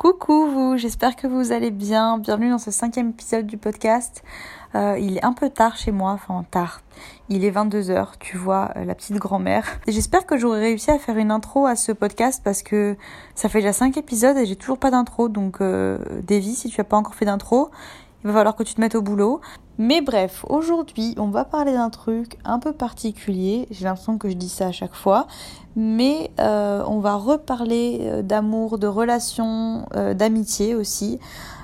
Coucou 0.00 0.46
vous, 0.46 0.78
j'espère 0.78 1.14
que 1.14 1.26
vous 1.26 1.52
allez 1.52 1.70
bien. 1.70 2.16
Bienvenue 2.16 2.48
dans 2.48 2.56
ce 2.56 2.70
cinquième 2.70 3.10
épisode 3.10 3.46
du 3.46 3.58
podcast. 3.58 4.24
Euh, 4.74 4.96
il 4.98 5.18
est 5.18 5.24
un 5.26 5.34
peu 5.34 5.50
tard 5.50 5.76
chez 5.76 5.90
moi, 5.90 6.12
enfin 6.12 6.42
tard. 6.50 6.80
Il 7.28 7.44
est 7.44 7.50
22h, 7.50 8.12
tu 8.18 8.38
vois, 8.38 8.70
euh, 8.76 8.86
la 8.86 8.94
petite 8.94 9.16
grand-mère. 9.16 9.78
J'espère 9.86 10.24
que 10.24 10.38
j'aurai 10.38 10.60
réussi 10.60 10.90
à 10.90 10.98
faire 10.98 11.18
une 11.18 11.30
intro 11.30 11.66
à 11.66 11.76
ce 11.76 11.92
podcast 11.92 12.40
parce 12.42 12.62
que 12.62 12.96
ça 13.34 13.50
fait 13.50 13.58
déjà 13.58 13.74
5 13.74 13.98
épisodes 13.98 14.38
et 14.38 14.46
j'ai 14.46 14.56
toujours 14.56 14.78
pas 14.78 14.90
d'intro. 14.90 15.28
Donc 15.28 15.60
euh, 15.60 15.98
Davy, 16.22 16.54
si 16.54 16.70
tu 16.70 16.80
as 16.80 16.84
pas 16.84 16.96
encore 16.96 17.14
fait 17.14 17.26
d'intro, 17.26 17.70
il 18.22 18.28
va 18.28 18.34
falloir 18.34 18.54
que 18.54 18.62
tu 18.62 18.74
te 18.74 18.80
mettes 18.80 18.94
au 18.94 19.02
boulot. 19.02 19.40
Mais 19.78 20.02
bref, 20.02 20.44
aujourd'hui, 20.48 21.14
on 21.16 21.28
va 21.28 21.46
parler 21.46 21.72
d'un 21.72 21.88
truc 21.88 22.36
un 22.44 22.58
peu 22.58 22.72
particulier. 22.72 23.66
J'ai 23.70 23.84
l'impression 23.84 24.18
que 24.18 24.28
je 24.28 24.34
dis 24.34 24.50
ça 24.50 24.66
à 24.66 24.72
chaque 24.72 24.94
fois. 24.94 25.26
Mais 25.74 26.30
euh, 26.38 26.84
on 26.86 26.98
va 26.98 27.14
reparler 27.14 28.00
euh, 28.02 28.22
d'amour, 28.22 28.78
de 28.78 28.86
relations, 28.86 29.86
euh, 29.94 30.12
d'amitié 30.12 30.74
aussi. 30.74 31.18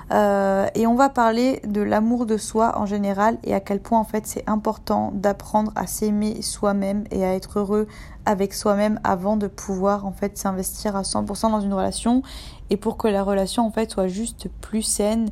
et 0.09 0.87
on 0.87 0.95
va 0.95 1.09
parler 1.09 1.61
de 1.67 1.81
l'amour 1.81 2.25
de 2.25 2.37
soi 2.37 2.79
en 2.79 2.85
général 2.85 3.37
et 3.43 3.53
à 3.53 3.59
quel 3.59 3.81
point 3.81 3.99
en 3.99 4.05
fait 4.05 4.25
c'est 4.25 4.47
important 4.47 5.11
d'apprendre 5.13 5.73
à 5.75 5.85
s'aimer 5.85 6.41
soi-même 6.41 7.03
et 7.11 7.25
à 7.25 7.35
être 7.35 7.59
heureux 7.59 7.87
avec 8.25 8.53
soi-même 8.53 9.01
avant 9.03 9.35
de 9.35 9.47
pouvoir 9.47 10.05
en 10.05 10.13
fait 10.13 10.37
s'investir 10.37 10.95
à 10.95 11.01
100% 11.01 11.51
dans 11.51 11.59
une 11.59 11.73
relation 11.73 12.23
et 12.69 12.77
pour 12.77 12.95
que 12.95 13.09
la 13.09 13.21
relation 13.21 13.67
en 13.67 13.71
fait 13.71 13.91
soit 13.91 14.07
juste 14.07 14.47
plus 14.61 14.81
saine 14.81 15.29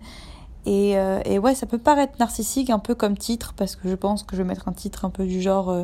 et, 0.65 0.97
euh, 0.97 1.19
et, 1.25 1.37
ouais, 1.37 1.53
ça 1.53 1.67
peut 1.67 1.77
paraître 1.77 2.13
narcissique 2.19 2.69
un 2.69 2.79
peu 2.79 2.95
comme 2.95 3.17
titre, 3.17 3.53
parce 3.55 3.75
que 3.75 3.87
je 3.87 3.95
pense 3.95 4.23
que 4.23 4.35
je 4.35 4.41
vais 4.41 4.47
mettre 4.47 4.67
un 4.67 4.73
titre 4.73 5.05
un 5.05 5.11
peu 5.11 5.25
du 5.25 5.41
genre 5.41 5.69
euh, 5.69 5.83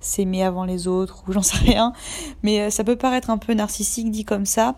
s'aimer 0.00 0.42
avant 0.42 0.64
les 0.64 0.88
autres, 0.88 1.22
ou 1.26 1.32
j'en 1.32 1.42
sais 1.42 1.58
rien. 1.58 1.92
Mais 2.42 2.60
euh, 2.60 2.70
ça 2.70 2.82
peut 2.82 2.96
paraître 2.96 3.30
un 3.30 3.38
peu 3.38 3.54
narcissique 3.54 4.10
dit 4.10 4.24
comme 4.24 4.46
ça, 4.46 4.74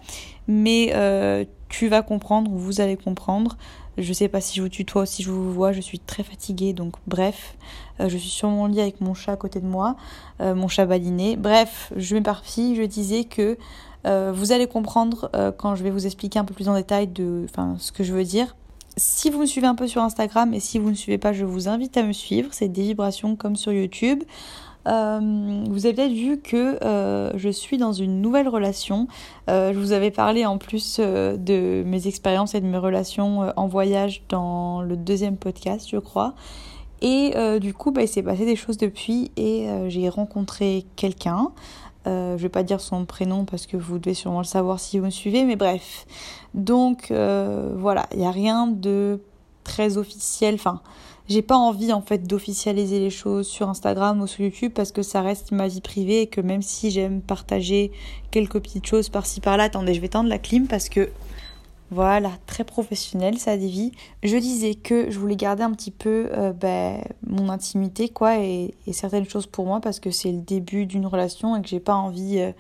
mais 0.47 0.95
tu 1.69 1.89
vas 1.89 2.03
comprendre, 2.03 2.51
ou 2.53 2.59
vous 2.59 2.81
allez 2.81 2.97
comprendre. 2.97 3.57
Je 3.97 4.13
sais 4.13 4.29
pas 4.29 4.41
si 4.41 4.57
je 4.57 4.63
vous 4.63 4.69
tutoie 4.69 5.03
ou 5.03 5.07
si 5.07 5.23
je 5.23 5.31
vous 5.31 5.53
vois, 5.53 5.73
je 5.73 5.81
suis 5.81 5.99
très 5.99 6.23
fatiguée, 6.23 6.73
donc 6.73 6.95
bref. 7.07 7.57
je 7.99 8.17
suis 8.17 8.31
sur 8.31 8.49
mon 8.49 8.67
lit 8.67 8.81
avec 8.81 9.01
mon 9.01 9.15
chat 9.15 9.33
à 9.33 9.37
côté 9.37 9.61
de 9.61 9.67
moi, 9.67 9.97
mon 10.41 10.69
chat 10.69 10.87
baliné. 10.87 11.37
Bref, 11.37 11.93
je 11.97 12.15
m'éparpille, 12.15 12.77
je 12.77 12.83
disais 12.83 13.25
que 13.25 13.59
vous 14.05 14.53
allez 14.53 14.67
comprendre 14.67 15.31
quand 15.59 15.75
je 15.75 15.85
vais 15.85 15.91
vous 15.91 16.07
expliquer 16.07 16.39
un 16.39 16.45
peu 16.45 16.55
plus 16.55 16.69
en 16.69 16.75
détail 16.75 17.09
de 17.09 17.47
ce 17.79 17.93
que 17.93 18.03
je 18.03 18.15
veux 18.15 18.25
dire 18.25 18.57
si 18.97 19.31
vous 19.31 19.41
me 19.41 19.47
suivez 19.47 19.67
un 19.67 19.75
peu 19.75 19.87
sur 19.87 20.03
Instagram 20.03 20.53
et 20.55 20.61
si 20.61 20.79
vous 20.79 20.91
ne 20.91 20.95
suivez 20.95 21.19
pas, 21.19 21.33
je 21.33 21.45
vous 21.45 21.69
invite 21.69 21.97
à 21.97 22.03
me 22.03 22.13
suivre. 22.13 22.49
C'est 22.53 22.69
des 22.69 22.83
vibrations 22.83 23.37
comme 23.37 23.57
sur 23.57 23.73
YouTube. 23.73 24.23
Euh, 24.89 25.65
vous 25.69 25.85
avez 25.87 25.95
peut-être 25.95 26.13
vu 26.13 26.41
que 26.41 26.83
euh, 26.83 27.31
je 27.37 27.49
suis 27.51 27.77
dans 27.77 27.93
une 27.93 28.21
nouvelle 28.21 28.49
relation. 28.49 29.09
Euh, 29.49 29.73
je 29.73 29.79
vous 29.79 29.93
avais 29.93 30.11
parlé 30.11 30.47
en 30.47 30.59
plus 30.59 30.99
de 31.01 31.83
mes 31.85 32.07
expériences 32.07 32.55
et 32.55 32.61
de 32.61 32.67
mes 32.67 32.79
relations 32.79 33.53
en 33.57 33.67
voyage 33.69 34.23
dans 34.29 34.83
le 34.83 34.97
deuxième 34.97 35.37
podcast, 35.37 35.89
je 35.91 35.99
crois. 35.99 36.35
Et 37.03 37.33
du 37.61 37.73
coup, 37.73 37.93
bah, 37.93 38.03
il 38.03 38.09
s'est 38.09 38.23
passé 38.23 38.45
des 38.45 38.57
choses 38.57 38.77
depuis 38.77 39.31
et 39.37 39.69
j'ai 39.89 40.09
rencontré 40.11 40.85
quelqu'un. 40.97 41.51
Euh, 42.07 42.39
je 42.39 42.43
vais 42.43 42.49
pas 42.49 42.63
dire 42.63 42.81
son 42.81 43.05
prénom 43.05 43.45
parce 43.45 43.67
que 43.67 43.77
vous 43.77 43.99
devez 43.99 44.15
sûrement 44.15 44.39
le 44.39 44.45
savoir 44.45 44.81
si 44.81 44.99
vous 44.99 45.07
me 45.07 45.11
suivez, 45.11 45.45
mais 45.45 45.57
bref. 45.57 46.07
Donc 46.55 47.11
euh, 47.11 47.73
voilà, 47.77 48.07
il 48.13 48.19
n'y 48.19 48.27
a 48.27 48.31
rien 48.31 48.67
de 48.67 49.21
très 49.65 49.99
officiel. 49.99 50.55
Enfin, 50.55 50.81
j'ai 51.29 51.43
pas 51.43 51.57
envie 51.57 51.93
en 51.93 52.01
fait 52.01 52.27
d'officialiser 52.27 52.99
les 53.01 53.11
choses 53.11 53.47
sur 53.47 53.69
Instagram 53.69 54.21
ou 54.23 54.27
sur 54.27 54.41
YouTube 54.45 54.73
parce 54.75 54.93
que 54.93 55.03
ça 55.03 55.21
reste 55.21 55.53
ma 55.53 55.69
vie 55.69 55.83
privée 55.83 56.23
et 56.23 56.27
que 56.27 56.41
même 56.41 56.63
si 56.63 56.91
j'aime 56.91 57.21
partager 57.21 57.93
quelques 58.31 58.61
petites 58.61 58.87
choses 58.87 59.11
par-ci 59.11 59.41
par-là, 59.41 59.65
attendez, 59.65 59.93
je 59.93 60.01
vais 60.01 60.09
tendre 60.09 60.31
la 60.31 60.39
clim 60.39 60.67
parce 60.67 60.89
que 60.89 61.11
voilà, 61.93 62.31
très 62.47 62.63
professionnel, 62.63 63.39
ça 63.39 63.57
dévie. 63.57 63.91
Je 64.23 64.37
disais 64.37 64.77
que 64.77 65.11
je 65.11 65.19
voulais 65.19 65.35
garder 65.35 65.65
un 65.65 65.73
petit 65.73 65.91
peu 65.91 66.29
euh, 66.33 66.53
ben, 66.53 67.03
mon 67.27 67.49
intimité, 67.49 68.09
quoi, 68.09 68.39
et, 68.39 68.75
certaines 68.93 69.29
choses 69.29 69.49
pour 69.49 69.67
moi, 69.67 69.81
parce 69.81 69.99
que 69.99 70.13
c'est 70.13 70.31
le 70.31 70.41
début 70.41 70.87
d'une 70.87 71.07
relation 71.07 71.57
et 71.57 71.63
que 71.63 71.69
j'ai 71.69 71.81
pas 71.81 71.95
envie 71.95 72.39
euh, 72.39 72.53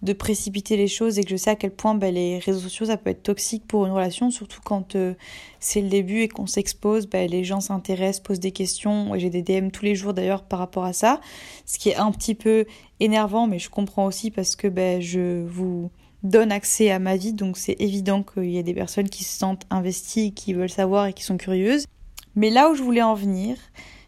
de 0.00 0.14
précipiter 0.14 0.78
les 0.78 0.88
choses 0.88 1.18
et 1.18 1.24
que 1.24 1.28
je 1.28 1.36
sais 1.36 1.50
à 1.50 1.56
quel 1.56 1.70
point 1.70 1.94
ben, 1.94 2.14
les 2.14 2.38
réseaux 2.38 2.60
sociaux, 2.60 2.86
ça 2.86 2.96
peut 2.96 3.10
être 3.10 3.22
toxique 3.22 3.66
pour 3.68 3.84
une 3.84 3.92
relation, 3.92 4.30
surtout 4.30 4.60
quand 4.64 4.96
euh, 4.96 5.12
c'est 5.60 5.82
le 5.82 5.88
début 5.90 6.22
et 6.22 6.28
qu'on 6.28 6.46
s'expose, 6.46 7.06
ben, 7.06 7.28
les 7.30 7.44
gens 7.44 7.60
s'intéressent, 7.60 8.22
posent 8.22 8.40
des 8.40 8.52
questions, 8.52 9.12
j'ai 9.16 9.28
des 9.28 9.42
DM 9.42 9.68
tous 9.68 9.84
les 9.84 9.96
jours 9.96 10.14
d'ailleurs 10.14 10.44
par 10.44 10.60
rapport 10.60 10.84
à 10.84 10.94
ça, 10.94 11.20
ce 11.66 11.78
qui 11.78 11.90
est 11.90 11.96
un 11.96 12.10
petit 12.10 12.34
peu 12.34 12.64
énervant, 13.00 13.46
mais 13.46 13.58
je 13.58 13.68
comprends 13.68 14.06
aussi 14.06 14.30
parce 14.30 14.56
que 14.56 14.68
je 15.00 15.44
vous 15.44 15.90
donne 16.22 16.52
accès 16.52 16.90
à 16.90 16.98
ma 16.98 17.16
vie, 17.16 17.32
donc 17.32 17.56
c'est 17.56 17.76
évident 17.80 18.22
qu'il 18.22 18.50
y 18.50 18.58
a 18.58 18.62
des 18.62 18.74
personnes 18.74 19.08
qui 19.08 19.24
se 19.24 19.38
sentent 19.38 19.66
investies, 19.70 20.32
qui 20.32 20.52
veulent 20.52 20.70
savoir 20.70 21.06
et 21.06 21.12
qui 21.12 21.22
sont 21.22 21.36
curieuses. 21.36 21.84
Mais 22.34 22.50
là 22.50 22.70
où 22.70 22.74
je 22.74 22.82
voulais 22.82 23.02
en 23.02 23.14
venir, 23.14 23.56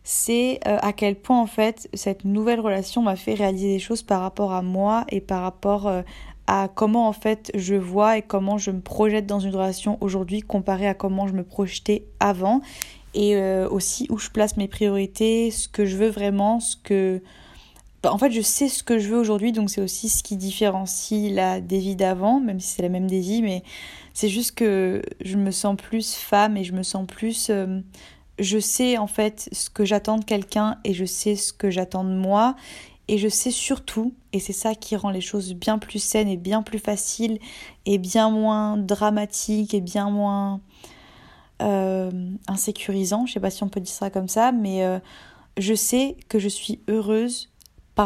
c'est 0.03 0.61
euh, 0.67 0.79
à 0.81 0.93
quel 0.93 1.17
point 1.17 1.41
en 1.41 1.47
fait 1.47 1.89
cette 1.95 2.25
nouvelle 2.25 2.61
relation 2.61 3.03
m'a 3.03 3.17
fait 3.17 3.35
réaliser 3.35 3.69
des 3.69 3.79
choses 3.79 4.03
par 4.03 4.23
rapport 4.23 4.53
à 4.53 4.63
moi 4.63 5.05
et 5.09 5.21
par 5.21 5.43
rapport 5.43 5.87
euh, 5.87 6.03
à 6.47 6.69
comment 6.75 7.07
en 7.07 7.13
fait 7.13 7.53
je 7.55 7.75
vois 7.75 8.19
et 8.19 8.23
comment 8.23 8.59
je 8.59 8.71
me 8.71 8.81
projette 8.81 9.27
dans 9.27 9.41
une 9.41 9.55
relation 9.55 9.99
aujourd'hui 10.01 10.41
comparé 10.41 10.89
à 10.89 10.95
comment 10.95 11.29
je 11.29 11.35
me 11.35 11.45
projetais 11.45 12.07
avant 12.19 12.61
et 13.15 13.37
euh, 13.37 13.69
aussi 13.69 14.07
où 14.11 14.19
je 14.19 14.31
place 14.31 14.57
mes 14.57 14.69
priorités, 14.69 15.51
ce 15.51 15.69
que 15.69 15.85
je 15.85 15.97
veux 15.97 16.09
vraiment, 16.09 16.61
ce 16.61 16.77
que 16.77 17.23
en 18.05 18.19
fait, 18.19 18.31
je 18.31 18.41
sais 18.41 18.69
ce 18.69 18.83
que 18.83 18.99
je 18.99 19.09
veux 19.09 19.19
aujourd'hui, 19.19 19.53
donc 19.53 19.69
c'est 19.69 19.83
aussi 19.83 20.09
ce 20.09 20.23
qui 20.23 20.37
différencie 20.37 21.33
la 21.33 21.61
Davy 21.61 21.97
d'avant, 21.97 22.41
même 22.41 22.61
si 22.61 22.69
c'est 22.75 22.83
la 22.83 22.89
même 22.89 23.11
Davy, 23.11 23.43
mais 23.43 23.63
c'est 24.15 24.29
juste 24.29 24.55
que 24.55 25.03
je 25.21 25.37
me 25.37 25.51
sens 25.51 25.77
plus 25.77 26.15
femme 26.15 26.57
et 26.57 26.65
je 26.65 26.73
me 26.73 26.83
sens 26.83 27.07
plus. 27.07 27.51
Euh, 27.51 27.81
je 28.39 28.59
sais 28.59 28.97
en 28.97 29.07
fait 29.07 29.51
ce 29.53 29.69
que 29.69 29.85
j'attends 29.85 30.17
de 30.17 30.25
quelqu'un 30.25 30.79
et 30.85 30.95
je 30.95 31.05
sais 31.05 31.37
ce 31.37 31.53
que 31.53 31.71
j'attends 31.71 32.05
de 32.05 32.15
moi. 32.15 32.57
Et 33.07 33.19
je 33.19 33.29
sais 33.29 33.51
surtout, 33.51 34.15
et 34.33 34.39
c'est 34.39 34.53
ça 34.53 34.77
qui 34.77 34.95
rend 34.95 35.11
les 35.11 35.21
choses 35.21 35.53
bien 35.55 35.79
plus 35.79 35.99
saines 35.99 36.29
et 36.29 36.37
bien 36.37 36.63
plus 36.63 36.79
faciles 36.79 37.41
et 37.85 37.99
bien 37.99 38.31
moins 38.31 38.77
dramatiques 38.77 39.75
et 39.75 39.81
bien 39.81 40.11
moins 40.11 40.61
euh, 41.61 42.11
insécurisant. 42.47 43.27
Je 43.27 43.33
sais 43.33 43.41
pas 43.41 43.51
si 43.51 43.65
on 43.65 43.69
peut 43.69 43.81
dire 43.81 43.93
ça 43.93 44.11
comme 44.11 44.29
ça, 44.29 44.53
mais 44.53 44.85
euh, 44.85 45.01
je 45.59 45.75
sais 45.75 46.17
que 46.29 46.39
je 46.39 46.49
suis 46.49 46.79
heureuse 46.87 47.50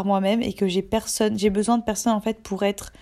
moi-même 0.02 0.42
et 0.42 0.52
que 0.52 0.66
j'ai 0.66 0.82
personne, 0.82 1.38
j'ai 1.38 1.50
besoin 1.50 1.78
de 1.78 1.84
personne 1.84 2.12
en 2.12 2.20
fait 2.20 2.42
pour 2.42 2.64
être 2.64 2.92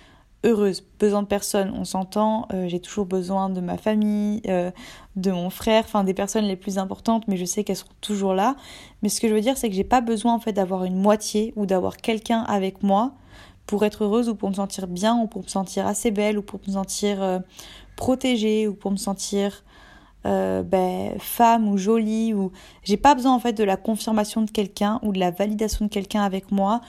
heureuse. 0.45 0.85
Besoin 0.99 1.23
de 1.23 1.27
personne, 1.29 1.73
on 1.77 1.85
s'entend, 1.85 2.47
euh, 2.53 2.69
j'ai 2.69 2.81
toujours 2.81 3.07
besoin 3.07 3.49
de 3.49 3.61
ma 3.61 3.79
famille, 3.79 4.43
euh, 4.49 4.71
de 5.17 5.31
mon 5.31 5.51
frère, 5.51 5.85
enfin 5.87 6.05
des 6.05 6.15
personnes 6.15 6.45
les 6.45 6.57
plus 6.57 6.79
importantes, 6.79 7.25
mais 7.29 7.37
je 7.37 7.45
sais 7.45 7.65
qu'elles 7.65 7.77
seront 7.77 7.93
toujours 8.01 8.35
là. 8.35 8.57
Mais 9.03 9.09
ce 9.09 9.21
que 9.21 9.29
je 9.29 9.35
veux 9.35 9.41
dire, 9.41 9.57
c'est 9.57 9.69
que 9.69 9.75
j'ai 9.75 9.85
pas 9.85 10.01
besoin 10.01 10.35
en 10.35 10.39
fait 10.41 10.53
d'avoir 10.53 10.85
une 10.85 10.97
moitié 10.97 11.53
ou 11.57 11.67
d'avoir 11.67 11.97
quelqu'un 11.97 12.41
avec 12.41 12.83
moi 12.83 13.13
pour 13.67 13.85
être 13.85 14.05
heureuse 14.05 14.29
ou 14.29 14.35
pour 14.35 14.49
me 14.49 14.55
sentir 14.55 14.89
bien 14.89 15.17
ou 15.17 15.27
pour 15.27 15.43
me 15.43 15.49
sentir 15.49 15.87
assez 15.87 16.11
belle 16.11 16.39
ou 16.39 16.43
pour 16.43 16.61
me 16.67 16.73
sentir 16.73 17.23
euh, 17.23 17.39
protégée 17.97 18.67
ou 18.67 18.75
pour 18.75 18.91
me 18.91 18.97
sentir 18.97 19.63
euh, 20.25 20.63
ben, 20.63 21.15
femme 21.19 21.69
ou 21.69 21.77
jolie 21.77 22.33
ou 22.33 22.53
j'ai 22.85 22.97
pas 22.97 23.15
besoin 23.15 23.35
en 23.35 23.41
fait 23.41 23.55
de 23.55 23.65
la 23.65 23.77
confirmation 23.77 24.43
de 24.43 24.51
quelqu'un 24.51 25.01
ou 25.03 25.13
de 25.13 25.19
la 25.19 25.31
validation 25.31 25.87
de 25.87 25.91
quelqu'un 25.91 26.23
avec 26.23 26.53
moi 26.53 26.81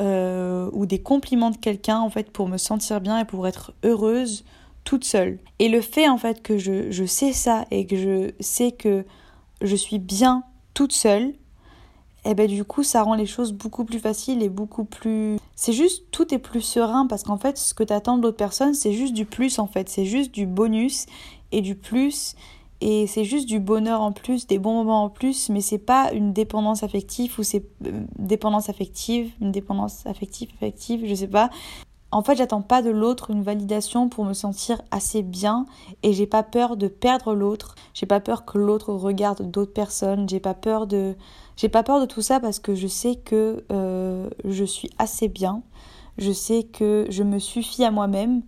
euh, 0.00 0.68
ou 0.72 0.84
des 0.84 1.00
compliments 1.00 1.50
de 1.50 1.56
quelqu'un 1.56 1.98
en 1.98 2.10
fait 2.10 2.30
pour 2.30 2.48
me 2.48 2.58
sentir 2.58 3.00
bien 3.00 3.18
et 3.18 3.24
pour 3.24 3.46
être 3.46 3.72
heureuse 3.84 4.44
toute 4.84 5.04
seule. 5.04 5.38
Et 5.60 5.70
le 5.70 5.80
fait 5.80 6.08
en 6.08 6.18
fait 6.18 6.42
que 6.42 6.58
je, 6.58 6.90
je 6.90 7.04
sais 7.04 7.32
ça 7.32 7.64
et 7.70 7.86
que 7.86 7.96
je 7.96 8.30
sais 8.40 8.72
que 8.72 9.06
je 9.62 9.76
suis 9.76 9.98
bien 9.98 10.42
toute 10.74 10.92
seule 10.92 11.32
et 12.26 12.30
eh 12.30 12.34
ben 12.34 12.46
du 12.46 12.64
coup 12.64 12.82
ça 12.82 13.02
rend 13.02 13.14
les 13.14 13.26
choses 13.26 13.52
beaucoup 13.52 13.84
plus 13.84 13.98
faciles 13.98 14.42
et 14.42 14.48
beaucoup 14.48 14.84
plus 14.84 15.36
c'est 15.56 15.74
juste 15.74 16.04
tout 16.10 16.34
est 16.34 16.38
plus 16.38 16.62
serein 16.62 17.06
parce 17.06 17.22
qu'en 17.22 17.36
fait 17.36 17.58
ce 17.58 17.74
que 17.74 17.84
t'attends 17.84 18.16
de 18.16 18.22
l'autre 18.22 18.38
personne 18.38 18.72
c'est 18.72 18.92
juste 18.92 19.12
du 19.12 19.26
plus 19.26 19.58
en 19.58 19.66
fait. 19.66 19.90
C'est 19.90 20.06
juste 20.06 20.32
du 20.32 20.46
bonus 20.46 21.04
et 21.52 21.60
du 21.60 21.74
plus 21.74 22.34
et 22.80 23.06
c'est 23.06 23.24
juste 23.24 23.48
du 23.48 23.60
bonheur 23.60 24.00
en 24.00 24.12
plus, 24.12 24.46
des 24.46 24.58
bons 24.58 24.74
moments 24.74 25.04
en 25.04 25.08
plus, 25.08 25.48
mais 25.48 25.60
c'est 25.60 25.78
pas 25.78 26.12
une 26.12 26.32
dépendance 26.32 26.82
affective 26.82 27.34
ou 27.38 27.42
c'est 27.42 27.64
euh, 27.86 28.02
dépendance 28.18 28.68
affective, 28.68 29.32
une 29.40 29.52
dépendance 29.52 30.06
affective, 30.06 30.50
affective, 30.56 31.04
je 31.06 31.14
sais 31.14 31.28
pas. 31.28 31.50
En 32.10 32.22
fait, 32.22 32.36
j'attends 32.36 32.62
pas 32.62 32.80
de 32.80 32.90
l'autre 32.90 33.30
une 33.30 33.42
validation 33.42 34.08
pour 34.08 34.24
me 34.24 34.34
sentir 34.34 34.80
assez 34.92 35.22
bien 35.22 35.66
et 36.04 36.12
j'ai 36.12 36.26
pas 36.26 36.44
peur 36.44 36.76
de 36.76 36.86
perdre 36.86 37.34
l'autre. 37.34 37.74
J'ai 37.92 38.06
pas 38.06 38.20
peur 38.20 38.44
que 38.44 38.56
l'autre 38.56 38.92
regarde 38.92 39.50
d'autres 39.50 39.72
personnes. 39.72 40.28
J'ai 40.28 40.38
pas 40.38 40.54
peur 40.54 40.86
de, 40.86 41.16
j'ai 41.56 41.68
pas 41.68 41.82
peur 41.82 42.00
de 42.00 42.06
tout 42.06 42.22
ça 42.22 42.38
parce 42.38 42.60
que 42.60 42.76
je 42.76 42.86
sais 42.86 43.16
que 43.16 43.64
euh, 43.72 44.30
je 44.44 44.64
suis 44.64 44.90
assez 44.98 45.26
bien. 45.26 45.62
Je 46.16 46.30
sais 46.30 46.62
que 46.62 47.06
je 47.08 47.24
me 47.24 47.40
suffis 47.40 47.84
à 47.84 47.90
moi-même 47.90 48.42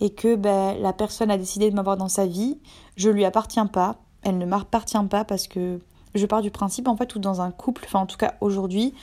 et 0.00 0.10
que 0.10 0.36
ben, 0.36 0.76
la 0.80 0.92
personne 0.92 1.30
a 1.30 1.38
décidé 1.38 1.70
de 1.70 1.76
m'avoir 1.76 1.96
dans 1.96 2.08
sa 2.08 2.26
vie, 2.26 2.58
je 2.96 3.10
lui 3.10 3.24
appartiens 3.24 3.66
pas, 3.66 3.96
elle 4.22 4.38
ne 4.38 4.46
m'appartient 4.46 4.98
pas 5.08 5.24
parce 5.24 5.46
que 5.48 5.80
je 6.14 6.26
pars 6.26 6.42
du 6.42 6.50
principe 6.50 6.88
en 6.88 6.96
fait 6.96 7.14
où 7.14 7.18
dans 7.18 7.40
un 7.40 7.50
couple, 7.50 7.82
enfin 7.86 8.00
en 8.00 8.06
tout 8.06 8.16
cas 8.16 8.34
aujourd'hui, 8.40 8.94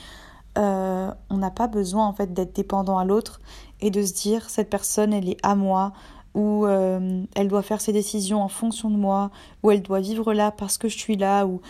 euh, 0.57 1.11
on 1.29 1.37
n'a 1.37 1.51
pas 1.51 1.67
besoin 1.67 2.05
en 2.05 2.13
fait 2.13 2.33
d'être 2.33 2.55
dépendant 2.55 2.97
à 2.97 3.05
l'autre 3.05 3.39
et 3.81 3.89
de 3.89 4.03
se 4.03 4.13
dire 4.13 4.49
cette 4.49 4.69
personne 4.69 5.13
elle 5.13 5.29
est 5.29 5.37
à 5.43 5.55
moi, 5.55 5.93
où 6.35 6.65
euh, 6.65 7.23
elle 7.35 7.47
doit 7.47 7.61
faire 7.61 7.81
ses 7.81 7.93
décisions 7.93 8.41
en 8.41 8.47
fonction 8.47 8.89
de 8.89 8.97
moi, 8.97 9.31
où 9.61 9.71
elle 9.71 9.81
doit 9.81 9.99
vivre 9.99 10.33
là 10.33 10.51
parce 10.51 10.77
que 10.77 10.87
je 10.87 10.97
suis 10.97 11.15
là, 11.15 11.45
ou 11.45 11.61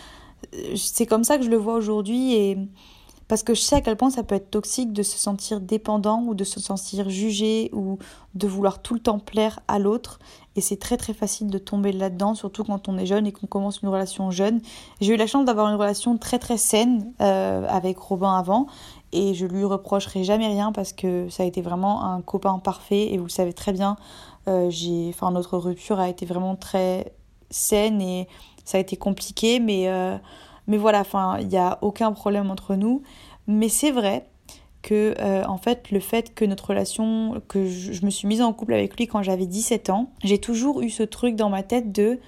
euh, 0.54 0.75
c'est 0.75 1.06
comme 1.06 1.24
ça 1.24 1.38
que 1.38 1.44
je 1.44 1.50
le 1.50 1.58
vois 1.58 1.75
aujourd'hui 1.75 2.34
et 2.34 2.58
parce 3.28 3.44
que 3.44 3.54
je 3.54 3.62
sais 3.62 3.75
à 3.75 3.81
quel 3.81 3.96
point 3.96 4.10
ça 4.10 4.24
peut 4.24 4.36
être 4.36 4.52
toxique 4.52 4.94
de 4.94 5.04
se 5.04 5.18
sentir 5.18 5.62
dépendant 5.62 6.24
ou 6.24 6.34
de 6.34 6.44
se 6.44 6.60
sentir 6.60 7.10
jugé 7.10 7.70
ou 7.74 7.98
de 8.36 8.48
vouloir 8.48 8.81
tout 8.81 8.94
le 8.94 9.00
temps 9.00 9.20
plaire 9.20 9.60
à 9.68 9.80
l'autre. 9.80 10.20
Et 10.56 10.62
c'est 10.62 10.78
très 10.78 10.98
très 10.98 11.14
facile 11.14 11.48
de 11.48 11.58
tomber 11.58 11.92
là-dedans 11.92 12.36
surtout 12.36 12.64
quand 12.64 12.88
on 12.88 12.98
est 12.98 13.06
jeune 13.06 13.25
et 13.25 13.31
qu'on 13.31 13.48
commence 13.48 13.81
une 13.81 13.90
relation 13.90 14.30
jeune. 14.30 14.62
J'ai 15.02 15.14
eu 15.14 15.18
la 15.18 15.28
chance 15.28 15.46
d'avoir 15.46 15.70
une 15.70 15.75
relation 15.75 16.18
très 16.18 16.40
très 16.40 16.58
saine 16.58 17.12
euh, 17.22 17.66
avec 17.70 17.98
Robin 17.98 18.38
avant. 18.38 18.68
Et 19.12 19.36
je 19.36 19.46
lui 19.46 19.64
reprocherai 19.64 20.24
jamais 20.24 20.48
rien 20.48 20.72
parce 20.72 20.92
que 20.92 21.30
ça 21.30 21.44
a 21.44 21.46
été 21.46 21.62
vraiment 21.62 22.04
un 22.04 22.22
copain 22.22 22.58
parfait. 22.60 23.14
Et 23.14 23.18
vous 23.18 23.25
le 23.25 23.30
savez 23.30 23.54
très 23.54 23.72
bien 23.72 23.96
euh, 24.48 24.70
j'ai, 24.70 25.14
notre 25.31 25.58
rupture 25.58 26.00
a 26.00 26.10
été 26.10 26.25
vraiment 26.25 26.56
très 26.56 27.14
saine 27.50 28.02
et 28.02 28.28
ça 28.66 28.78
a 28.78 28.81
été 28.81 28.98
compliqué, 28.98 29.60
mais, 29.60 29.88
euh, 29.88 30.18
mais 30.68 30.77
voilà, 30.77 31.01
enfin, 31.01 31.38
il 31.39 31.48
n'y 31.48 31.57
a 31.57 31.77
aucun 31.81 32.12
problème 32.12 32.51
entre 32.51 32.75
nous. 32.75 33.01
Mais 33.48 33.69
c'est 33.69 33.92
vrai 33.92 34.25
que, 34.81 35.15
euh, 35.19 35.44
en 35.45 35.57
fait, 35.57 35.92
le 35.92 36.00
fait 36.00 36.33
que 36.33 36.45
notre 36.45 36.69
relation, 36.69 37.42
que 37.48 37.65
je, 37.65 38.06
me 38.06 38.10
suis 38.10 38.27
mise 38.27 38.42
en 38.42 38.54
couple 38.54 38.74
avec 38.74 38.98
lui 38.98 39.07
quand 39.07 39.24
j'avais 39.24 39.45
17 39.45 39.89
ans, 39.89 40.12
j'ai 40.24 40.39
toujours 40.39 40.81
eu 40.81 40.89
ce 40.89 41.04
truc 41.04 41.36
dans 41.36 41.50
ma 41.50 41.63
tête 41.63 41.92
de 41.92 42.19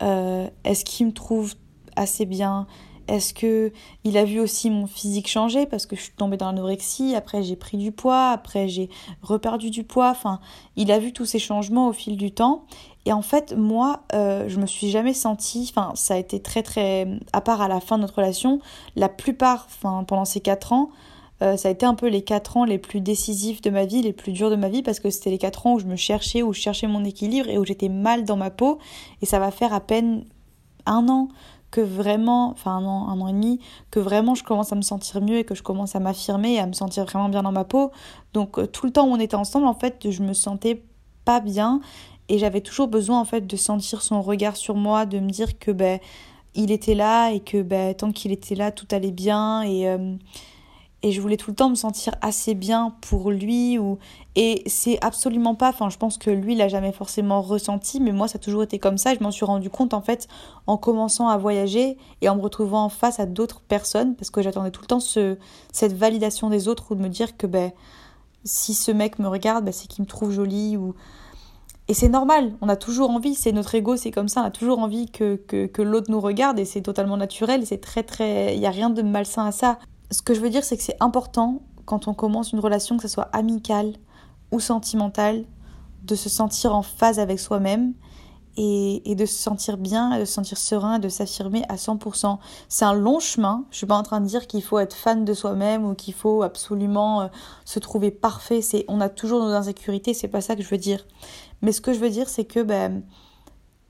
est-ce 0.00 0.84
qu'il 0.84 1.06
me 1.06 1.12
trouve 1.12 1.54
assez 1.96 2.24
bien? 2.24 2.68
Est-ce 3.08 3.32
que 3.32 3.72
il 4.04 4.18
a 4.18 4.24
vu 4.24 4.38
aussi 4.38 4.68
mon 4.68 4.86
physique 4.86 5.28
changer? 5.28 5.64
Parce 5.64 5.86
que 5.86 5.96
je 5.96 6.02
suis 6.02 6.12
tombée 6.12 6.36
dans 6.36 6.46
l'anorexie, 6.46 7.14
après 7.14 7.42
j'ai 7.42 7.56
pris 7.56 7.78
du 7.78 7.90
poids, 7.90 8.28
après 8.28 8.68
j'ai 8.68 8.90
reperdu 9.22 9.70
du 9.70 9.82
poids, 9.82 10.10
enfin, 10.10 10.40
il 10.76 10.92
a 10.92 10.98
vu 10.98 11.12
tous 11.14 11.24
ces 11.24 11.38
changements 11.38 11.88
au 11.88 11.92
fil 11.94 12.18
du 12.18 12.30
temps 12.32 12.66
et 13.08 13.12
en 13.14 13.22
fait, 13.22 13.56
moi, 13.56 14.02
euh, 14.12 14.44
je 14.48 14.60
me 14.60 14.66
suis 14.66 14.90
jamais 14.90 15.14
sentie, 15.14 15.72
enfin, 15.74 15.92
ça 15.94 16.12
a 16.12 16.16
été 16.18 16.42
très 16.42 16.62
très 16.62 17.08
à 17.32 17.40
part 17.40 17.62
à 17.62 17.66
la 17.68 17.80
fin 17.80 17.96
de 17.96 18.02
notre 18.02 18.16
relation, 18.16 18.60
la 18.96 19.08
plupart 19.08 19.66
enfin 19.66 20.04
pendant 20.04 20.26
ces 20.26 20.40
quatre 20.40 20.74
ans, 20.74 20.90
euh, 21.40 21.56
ça 21.56 21.68
a 21.68 21.70
été 21.70 21.86
un 21.86 21.94
peu 21.94 22.08
les 22.08 22.20
quatre 22.20 22.58
ans 22.58 22.64
les 22.64 22.76
plus 22.76 23.00
décisifs 23.00 23.62
de 23.62 23.70
ma 23.70 23.86
vie, 23.86 24.02
les 24.02 24.12
plus 24.12 24.32
durs 24.32 24.50
de 24.50 24.56
ma 24.56 24.68
vie, 24.68 24.82
parce 24.82 25.00
que 25.00 25.08
c'était 25.08 25.30
les 25.30 25.38
quatre 25.38 25.66
ans 25.66 25.76
où 25.76 25.78
je 25.78 25.86
me 25.86 25.96
cherchais, 25.96 26.42
où 26.42 26.52
je 26.52 26.60
cherchais 26.60 26.86
mon 26.86 27.02
équilibre 27.02 27.48
et 27.48 27.56
où 27.56 27.64
j'étais 27.64 27.88
mal 27.88 28.26
dans 28.26 28.36
ma 28.36 28.50
peau. 28.50 28.78
Et 29.22 29.26
ça 29.26 29.38
va 29.38 29.50
faire 29.50 29.72
à 29.72 29.80
peine 29.80 30.26
un 30.84 31.08
an 31.08 31.28
que 31.70 31.80
vraiment, 31.80 32.50
enfin 32.50 32.72
un 32.72 32.84
an, 32.84 33.08
un 33.08 33.18
an 33.22 33.28
et 33.28 33.32
demi, 33.32 33.58
que 33.90 34.00
vraiment 34.00 34.34
je 34.34 34.44
commence 34.44 34.70
à 34.70 34.76
me 34.76 34.82
sentir 34.82 35.22
mieux 35.22 35.38
et 35.38 35.44
que 35.44 35.54
je 35.54 35.62
commence 35.62 35.96
à 35.96 36.00
m'affirmer 36.00 36.56
et 36.56 36.58
à 36.58 36.66
me 36.66 36.74
sentir 36.74 37.06
vraiment 37.06 37.30
bien 37.30 37.42
dans 37.42 37.52
ma 37.52 37.64
peau. 37.64 37.90
Donc 38.34 38.58
euh, 38.58 38.66
tout 38.66 38.84
le 38.84 38.92
temps 38.92 39.06
où 39.06 39.12
on 39.12 39.18
était 39.18 39.34
ensemble, 39.34 39.66
en 39.66 39.72
fait, 39.72 40.10
je 40.10 40.22
me 40.22 40.34
sentais 40.34 40.82
pas 41.24 41.40
bien 41.40 41.80
et 42.28 42.38
j'avais 42.38 42.60
toujours 42.60 42.88
besoin 42.88 43.20
en 43.20 43.24
fait 43.24 43.46
de 43.46 43.56
sentir 43.56 44.02
son 44.02 44.22
regard 44.22 44.56
sur 44.56 44.74
moi, 44.74 45.06
de 45.06 45.18
me 45.18 45.30
dire 45.30 45.58
que 45.58 45.70
ben 45.70 45.98
il 46.54 46.70
était 46.70 46.94
là 46.94 47.30
et 47.30 47.40
que 47.40 47.62
ben 47.62 47.94
tant 47.94 48.12
qu'il 48.12 48.32
était 48.32 48.54
là, 48.54 48.72
tout 48.72 48.86
allait 48.90 49.12
bien 49.12 49.62
et 49.62 49.88
euh, 49.88 50.14
je 51.04 51.20
voulais 51.20 51.36
tout 51.36 51.50
le 51.50 51.56
temps 51.56 51.70
me 51.70 51.74
sentir 51.74 52.14
assez 52.22 52.54
bien 52.54 52.94
pour 53.00 53.30
lui 53.30 53.78
ou 53.78 53.98
et 54.34 54.62
c'est 54.66 55.02
absolument 55.02 55.54
pas 55.54 55.68
enfin 55.68 55.90
je 55.90 55.96
pense 55.96 56.18
que 56.18 56.30
lui 56.30 56.56
l'a 56.56 56.68
jamais 56.68 56.92
forcément 56.92 57.40
ressenti 57.40 58.00
mais 58.00 58.12
moi 58.12 58.26
ça 58.26 58.36
a 58.36 58.38
toujours 58.40 58.64
été 58.64 58.78
comme 58.78 58.98
ça. 58.98 59.14
Je 59.14 59.22
m'en 59.22 59.30
suis 59.30 59.44
rendu 59.44 59.70
compte 59.70 59.94
en 59.94 60.00
fait 60.00 60.26
en 60.66 60.76
commençant 60.76 61.28
à 61.28 61.38
voyager 61.38 61.96
et 62.20 62.28
en 62.28 62.36
me 62.36 62.42
retrouvant 62.42 62.88
face 62.88 63.20
à 63.20 63.26
d'autres 63.26 63.60
personnes 63.60 64.16
parce 64.16 64.30
que 64.30 64.42
j'attendais 64.42 64.70
tout 64.70 64.80
le 64.82 64.86
temps 64.86 65.00
ce 65.00 65.38
cette 65.72 65.92
validation 65.92 66.50
des 66.50 66.68
autres 66.68 66.90
ou 66.90 66.94
de 66.94 67.02
me 67.02 67.08
dire 67.08 67.36
que 67.36 67.46
ben 67.46 67.70
si 68.44 68.74
ce 68.74 68.90
mec 68.90 69.18
me 69.18 69.28
regarde 69.28 69.64
ben, 69.64 69.72
c'est 69.72 69.86
qu'il 69.86 70.02
me 70.02 70.08
trouve 70.08 70.32
jolie 70.32 70.76
ou 70.76 70.94
et 71.90 71.94
c'est 71.94 72.10
normal, 72.10 72.52
on 72.60 72.68
a 72.68 72.76
toujours 72.76 73.08
envie, 73.10 73.34
c'est 73.34 73.52
notre 73.52 73.74
ego, 73.74 73.96
c'est 73.96 74.10
comme 74.10 74.28
ça, 74.28 74.42
on 74.42 74.44
a 74.44 74.50
toujours 74.50 74.78
envie 74.78 75.10
que, 75.10 75.36
que, 75.36 75.82
l'autre 75.82 76.10
nous 76.10 76.20
regarde 76.20 76.58
et 76.58 76.66
c'est 76.66 76.82
totalement 76.82 77.16
naturel, 77.16 77.66
c'est 77.66 77.80
très 77.80 78.02
très... 78.02 78.54
Il 78.54 78.60
n'y 78.60 78.66
a 78.66 78.70
rien 78.70 78.90
de 78.90 79.00
malsain 79.00 79.46
à 79.46 79.52
ça. 79.52 79.78
Ce 80.10 80.20
que 80.20 80.34
je 80.34 80.40
veux 80.40 80.50
dire, 80.50 80.64
c'est 80.64 80.76
que 80.76 80.82
c'est 80.82 80.98
important 81.00 81.62
quand 81.86 82.06
on 82.06 82.12
commence 82.12 82.52
une 82.52 82.60
relation, 82.60 82.98
que 82.98 83.02
ce 83.02 83.08
soit 83.08 83.30
amicale 83.32 83.94
ou 84.52 84.60
sentimentale, 84.60 85.46
de 86.02 86.14
se 86.14 86.28
sentir 86.28 86.74
en 86.74 86.82
phase 86.82 87.18
avec 87.18 87.40
soi-même 87.40 87.94
et, 88.60 89.14
de 89.14 89.24
se 89.24 89.34
sentir 89.34 89.76
bien, 89.76 90.18
de 90.18 90.24
se 90.24 90.32
sentir 90.32 90.58
serein, 90.58 90.98
de 90.98 91.08
s'affirmer 91.08 91.62
à 91.68 91.76
100%. 91.76 92.38
C'est 92.68 92.84
un 92.84 92.92
long 92.92 93.20
chemin. 93.20 93.64
Je 93.70 93.76
suis 93.76 93.86
pas 93.86 93.96
en 93.96 94.02
train 94.02 94.20
de 94.20 94.26
dire 94.26 94.48
qu'il 94.48 94.62
faut 94.64 94.80
être 94.80 94.94
fan 94.94 95.24
de 95.24 95.32
soi-même 95.32 95.84
ou 95.84 95.94
qu'il 95.94 96.12
faut 96.12 96.42
absolument 96.42 97.22
euh, 97.22 97.28
se 97.64 97.78
trouver 97.78 98.10
parfait. 98.10 98.60
C'est, 98.60 98.84
on 98.88 99.00
a 99.00 99.08
toujours 99.08 99.40
nos 99.40 99.52
insécurités. 99.52 100.12
C'est 100.12 100.28
pas 100.28 100.40
ça 100.40 100.56
que 100.56 100.62
je 100.62 100.68
veux 100.68 100.76
dire. 100.76 101.06
Mais 101.62 101.70
ce 101.70 101.80
que 101.80 101.92
je 101.92 102.00
veux 102.00 102.10
dire, 102.10 102.28
c'est 102.28 102.44
que 102.44 102.60
ben, 102.60 103.02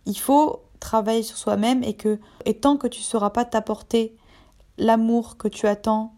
il 0.05 0.19
faut 0.19 0.61
travailler 0.81 1.23
sur 1.23 1.39
soi-même 1.39 1.83
et 1.83 1.95
que, 1.95 2.21
et 2.45 2.55
tant 2.55 2.77
que 2.77 2.87
tu 2.87 3.01
ne 3.01 3.05
sauras 3.05 3.31
pas 3.31 3.47
t'apporter 3.47 4.17
l'amour 4.77 5.39
que 5.39 5.49
tu 5.49 5.67
attends 5.67 6.13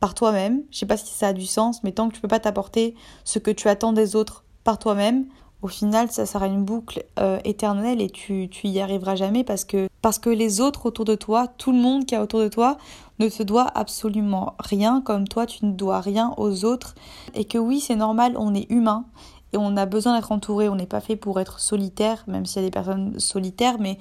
par 0.00 0.14
toi-même. 0.14 0.62
Je 0.70 0.78
sais 0.78 0.86
pas 0.86 0.96
si 0.96 1.12
ça 1.12 1.28
a 1.28 1.32
du 1.34 1.46
sens, 1.46 1.82
mais 1.82 1.92
tant 1.92 2.08
que 2.08 2.14
tu 2.14 2.22
peux 2.22 2.28
pas 2.28 2.40
t'apporter 2.40 2.94
ce 3.24 3.38
que 3.38 3.50
tu 3.50 3.68
attends 3.68 3.92
des 3.92 4.16
autres 4.16 4.44
par 4.64 4.78
toi-même, 4.78 5.26
au 5.62 5.68
final, 5.68 6.10
ça 6.10 6.26
sera 6.26 6.46
une 6.46 6.64
boucle 6.64 7.04
euh, 7.18 7.38
éternelle 7.44 8.00
et 8.00 8.10
tu, 8.10 8.48
tu 8.50 8.68
y 8.68 8.80
arriveras 8.80 9.16
jamais 9.16 9.42
parce 9.42 9.64
que, 9.64 9.88
parce 10.02 10.18
que 10.18 10.30
les 10.30 10.60
autres 10.60 10.86
autour 10.86 11.04
de 11.04 11.14
toi, 11.14 11.46
tout 11.46 11.72
le 11.72 11.78
monde 11.78 12.04
qui 12.06 12.14
est 12.14 12.18
autour 12.18 12.40
de 12.40 12.48
toi, 12.48 12.76
ne 13.18 13.28
te 13.28 13.42
doit 13.42 13.66
absolument 13.74 14.54
rien 14.58 15.00
comme 15.00 15.26
toi, 15.26 15.46
tu 15.46 15.64
ne 15.64 15.72
dois 15.72 16.00
rien 16.00 16.34
aux 16.36 16.64
autres. 16.64 16.94
Et 17.34 17.44
que 17.44 17.58
oui, 17.58 17.80
c'est 17.80 17.96
normal, 17.96 18.34
on 18.36 18.54
est 18.54 18.70
humain 18.70 19.06
et 19.52 19.56
on 19.56 19.76
a 19.76 19.86
besoin 19.86 20.14
d'être 20.14 20.32
entouré, 20.32 20.68
on 20.68 20.74
n'est 20.74 20.86
pas 20.86 21.00
fait 21.00 21.16
pour 21.16 21.40
être 21.40 21.60
solitaire, 21.60 22.24
même 22.26 22.46
s'il 22.46 22.62
y 22.62 22.64
a 22.64 22.68
des 22.68 22.72
personnes 22.72 23.18
solitaires, 23.18 23.76
mais 23.80 23.98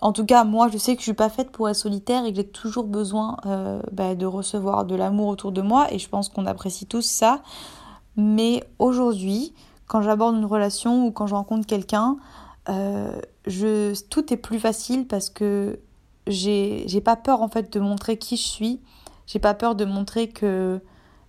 en 0.00 0.12
tout 0.12 0.24
cas, 0.24 0.44
moi, 0.44 0.68
je 0.72 0.78
sais 0.78 0.94
que 0.94 1.00
je 1.00 1.06
suis 1.06 1.12
pas 1.12 1.28
faite 1.28 1.50
pour 1.50 1.68
être 1.68 1.76
solitaire 1.76 2.24
et 2.24 2.30
que 2.30 2.36
j'ai 2.36 2.46
toujours 2.46 2.84
besoin 2.84 3.36
euh, 3.46 3.80
bah, 3.92 4.14
de 4.14 4.26
recevoir 4.26 4.84
de 4.84 4.94
l'amour 4.94 5.28
autour 5.28 5.50
de 5.52 5.60
moi 5.60 5.92
et 5.92 5.98
je 5.98 6.08
pense 6.08 6.28
qu'on 6.28 6.46
apprécie 6.46 6.86
tous 6.86 7.04
ça. 7.04 7.42
Mais 8.16 8.62
aujourd'hui, 8.78 9.54
quand 9.88 10.02
j'aborde 10.02 10.36
une 10.36 10.44
relation 10.44 11.06
ou 11.06 11.10
quand 11.10 11.26
je 11.26 11.34
rencontre 11.34 11.66
quelqu'un, 11.66 12.18
euh, 12.68 13.20
tout 14.10 14.32
est 14.32 14.36
plus 14.36 14.60
facile 14.60 15.06
parce 15.06 15.30
que 15.30 15.80
j'ai, 16.26 16.84
j'ai 16.86 17.00
pas 17.00 17.16
peur 17.16 17.42
en 17.42 17.48
fait 17.48 17.72
de 17.72 17.80
montrer 17.80 18.18
qui 18.18 18.36
je 18.36 18.46
suis. 18.46 18.80
J'ai 19.26 19.38
pas 19.38 19.54
peur 19.54 19.74
de 19.74 19.84
montrer 19.84 20.28
que, 20.28 20.80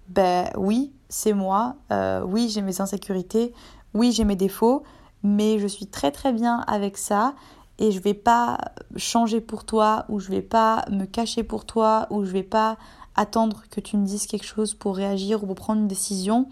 ben 0.09 0.49
oui, 0.57 0.93
c'est 1.07 1.33
moi. 1.33 1.75
Euh, 1.91 2.21
oui, 2.21 2.49
j'ai 2.49 2.61
mes 2.61 2.81
insécurités. 2.81 3.53
Oui, 3.93 4.11
j'ai 4.11 4.25
mes 4.25 4.35
défauts. 4.35 4.83
Mais 5.23 5.59
je 5.59 5.67
suis 5.67 5.87
très 5.87 6.11
très 6.11 6.31
bien 6.31 6.59
avec 6.67 6.97
ça 6.97 7.33
et 7.77 7.91
je 7.91 7.99
vais 7.99 8.13
pas 8.13 8.57
changer 8.95 9.41
pour 9.41 9.65
toi 9.65 10.05
ou 10.09 10.19
je 10.19 10.29
vais 10.29 10.41
pas 10.41 10.85
me 10.91 11.05
cacher 11.05 11.43
pour 11.43 11.65
toi 11.65 12.07
ou 12.09 12.23
je 12.23 12.31
vais 12.31 12.43
pas 12.43 12.77
attendre 13.15 13.63
que 13.71 13.79
tu 13.81 13.97
me 13.97 14.05
dises 14.05 14.27
quelque 14.27 14.45
chose 14.45 14.73
pour 14.73 14.95
réagir 14.95 15.43
ou 15.43 15.47
pour 15.47 15.55
prendre 15.55 15.81
une 15.81 15.87
décision. 15.87 16.47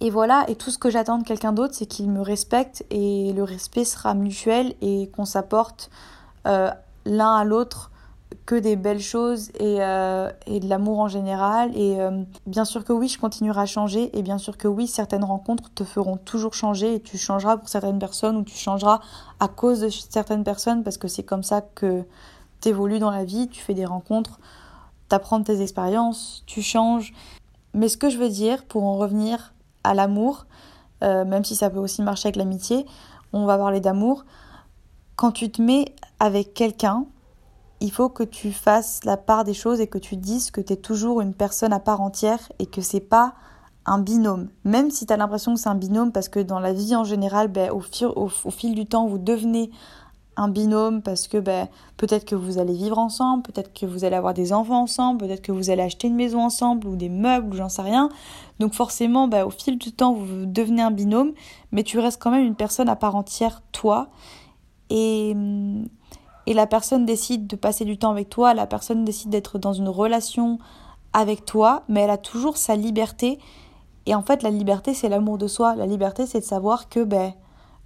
Et 0.00 0.10
voilà, 0.10 0.44
et 0.48 0.56
tout 0.56 0.70
ce 0.70 0.78
que 0.78 0.90
j'attends 0.90 1.18
de 1.18 1.24
quelqu'un 1.24 1.52
d'autre, 1.52 1.74
c'est 1.74 1.86
qu'il 1.86 2.10
me 2.10 2.20
respecte 2.20 2.84
et 2.90 3.32
le 3.32 3.42
respect 3.42 3.84
sera 3.84 4.14
mutuel 4.14 4.74
et 4.80 5.08
qu'on 5.14 5.24
s'apporte 5.24 5.90
euh, 6.46 6.70
l'un 7.04 7.34
à 7.34 7.44
l'autre 7.44 7.90
que 8.46 8.54
des 8.54 8.76
belles 8.76 9.00
choses 9.00 9.50
et, 9.58 9.78
euh, 9.80 10.30
et 10.46 10.60
de 10.60 10.68
l'amour 10.68 11.00
en 11.00 11.08
général. 11.08 11.70
Et 11.76 12.00
euh, 12.00 12.22
bien 12.46 12.64
sûr 12.64 12.84
que 12.84 12.92
oui, 12.92 13.08
je 13.08 13.18
continuerai 13.18 13.62
à 13.62 13.66
changer. 13.66 14.16
Et 14.16 14.22
bien 14.22 14.38
sûr 14.38 14.56
que 14.56 14.68
oui, 14.68 14.86
certaines 14.86 15.24
rencontres 15.24 15.70
te 15.74 15.84
feront 15.84 16.16
toujours 16.16 16.54
changer. 16.54 16.94
Et 16.96 17.00
tu 17.00 17.16
changeras 17.16 17.56
pour 17.56 17.68
certaines 17.68 17.98
personnes 17.98 18.36
ou 18.36 18.42
tu 18.42 18.56
changeras 18.56 19.00
à 19.40 19.48
cause 19.48 19.80
de 19.80 19.88
certaines 19.88 20.44
personnes 20.44 20.82
parce 20.82 20.98
que 20.98 21.08
c'est 21.08 21.22
comme 21.22 21.42
ça 21.42 21.62
que 21.62 22.04
tu 22.60 22.68
évolues 22.68 22.98
dans 22.98 23.10
la 23.10 23.24
vie. 23.24 23.48
Tu 23.48 23.62
fais 23.62 23.74
des 23.74 23.86
rencontres, 23.86 24.38
tu 25.08 25.14
apprends 25.14 25.42
tes 25.42 25.60
expériences, 25.60 26.42
tu 26.46 26.62
changes. 26.62 27.12
Mais 27.72 27.88
ce 27.88 27.96
que 27.96 28.08
je 28.08 28.18
veux 28.18 28.28
dire, 28.28 28.64
pour 28.64 28.84
en 28.84 28.96
revenir 28.96 29.54
à 29.82 29.94
l'amour, 29.94 30.46
euh, 31.02 31.24
même 31.24 31.44
si 31.44 31.56
ça 31.56 31.70
peut 31.70 31.78
aussi 31.78 32.02
marcher 32.02 32.28
avec 32.28 32.36
l'amitié, 32.36 32.86
on 33.32 33.46
va 33.46 33.58
parler 33.58 33.80
d'amour. 33.80 34.24
Quand 35.16 35.32
tu 35.32 35.50
te 35.50 35.60
mets 35.60 35.94
avec 36.20 36.54
quelqu'un, 36.54 37.06
il 37.80 37.90
faut 37.90 38.08
que 38.08 38.22
tu 38.22 38.52
fasses 38.52 39.04
la 39.04 39.16
part 39.16 39.44
des 39.44 39.54
choses 39.54 39.80
et 39.80 39.86
que 39.86 39.98
tu 39.98 40.16
dises 40.16 40.50
que 40.50 40.60
tu 40.60 40.72
es 40.72 40.76
toujours 40.76 41.20
une 41.20 41.34
personne 41.34 41.72
à 41.72 41.80
part 41.80 42.00
entière 42.00 42.40
et 42.58 42.66
que 42.66 42.80
c'est 42.80 43.00
pas 43.00 43.34
un 43.86 43.98
binôme. 43.98 44.48
Même 44.64 44.90
si 44.90 45.06
tu 45.06 45.12
as 45.12 45.16
l'impression 45.16 45.54
que 45.54 45.60
c'est 45.60 45.68
un 45.68 45.74
binôme, 45.74 46.12
parce 46.12 46.28
que 46.28 46.40
dans 46.40 46.60
la 46.60 46.72
vie 46.72 46.96
en 46.96 47.04
général, 47.04 47.48
ben, 47.48 47.70
au, 47.70 47.80
fil, 48.50 48.74
du 48.74 48.86
temps, 48.86 49.06
vous 49.06 49.18
devenez 49.18 49.70
un 50.36 50.48
binôme 50.48 51.02
parce 51.02 51.28
que 51.28 51.38
ben, 51.38 51.68
peut-être 51.96 52.24
que 52.24 52.34
vous 52.34 52.58
allez 52.58 52.74
vivre 52.74 52.98
ensemble, 52.98 53.42
peut-être 53.42 53.72
que 53.72 53.86
vous 53.86 54.04
allez 54.04 54.16
avoir 54.16 54.34
des 54.34 54.52
enfants 54.52 54.82
ensemble, 54.82 55.26
peut-être 55.26 55.42
que 55.42 55.52
vous 55.52 55.70
allez 55.70 55.82
acheter 55.82 56.08
une 56.08 56.16
maison 56.16 56.40
ensemble 56.42 56.86
ou 56.88 56.96
des 56.96 57.08
meubles 57.08 57.54
ou 57.54 57.56
j'en 57.56 57.68
sais 57.68 57.82
rien. 57.82 58.08
Donc 58.60 58.74
forcément, 58.74 59.28
ben, 59.28 59.44
au 59.44 59.50
fil 59.50 59.78
du 59.78 59.92
temps, 59.92 60.14
vous 60.14 60.46
devenez 60.46 60.82
un 60.82 60.90
binôme, 60.90 61.32
mais 61.72 61.82
tu 61.82 61.98
restes 61.98 62.20
quand 62.20 62.30
même 62.30 62.44
une 62.44 62.56
personne 62.56 62.88
à 62.88 62.96
part 62.96 63.16
entière, 63.16 63.62
toi. 63.72 64.08
Et 64.90 65.34
et 66.46 66.54
la 66.54 66.66
personne 66.66 67.06
décide 67.06 67.46
de 67.46 67.56
passer 67.56 67.84
du 67.84 67.96
temps 67.96 68.10
avec 68.10 68.28
toi, 68.28 68.54
la 68.54 68.66
personne 68.66 69.04
décide 69.04 69.30
d'être 69.30 69.58
dans 69.58 69.72
une 69.72 69.88
relation 69.88 70.58
avec 71.12 71.44
toi, 71.44 71.84
mais 71.88 72.00
elle 72.00 72.10
a 72.10 72.18
toujours 72.18 72.56
sa 72.56 72.76
liberté. 72.76 73.38
Et 74.06 74.14
en 74.14 74.22
fait, 74.22 74.42
la 74.42 74.50
liberté, 74.50 74.92
c'est 74.92 75.08
l'amour 75.08 75.38
de 75.38 75.46
soi. 75.46 75.74
La 75.74 75.86
liberté, 75.86 76.26
c'est 76.26 76.40
de 76.40 76.44
savoir 76.44 76.88
que 76.88 77.02
ben, 77.02 77.32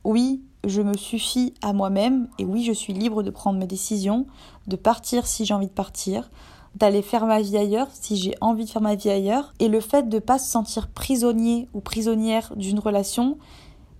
Oui, 0.02 0.42
je 0.64 0.82
me 0.82 0.96
suffis 0.96 1.54
à 1.62 1.72
moi-même 1.72 2.28
et 2.38 2.44
oui, 2.44 2.64
je 2.64 2.72
suis 2.72 2.92
libre 2.92 3.22
de 3.22 3.30
prendre 3.30 3.58
mes 3.58 3.66
décisions, 3.66 4.26
de 4.66 4.76
partir 4.76 5.26
si 5.26 5.44
j'ai 5.44 5.54
envie 5.54 5.68
de 5.68 5.72
partir, 5.72 6.30
d'aller 6.74 7.02
faire 7.02 7.26
ma 7.26 7.40
vie 7.40 7.56
ailleurs 7.56 7.88
si 7.92 8.16
j'ai 8.16 8.34
envie 8.40 8.64
de 8.64 8.70
faire 8.70 8.82
ma 8.82 8.94
vie 8.94 9.10
ailleurs. 9.10 9.52
Et 9.60 9.68
le 9.68 9.80
fait 9.80 10.08
de 10.08 10.16
ne 10.16 10.20
pas 10.20 10.38
se 10.38 10.50
sentir 10.50 10.88
prisonnier 10.88 11.68
ou 11.74 11.80
prisonnière 11.80 12.52
d'une 12.56 12.78
relation, 12.78 13.38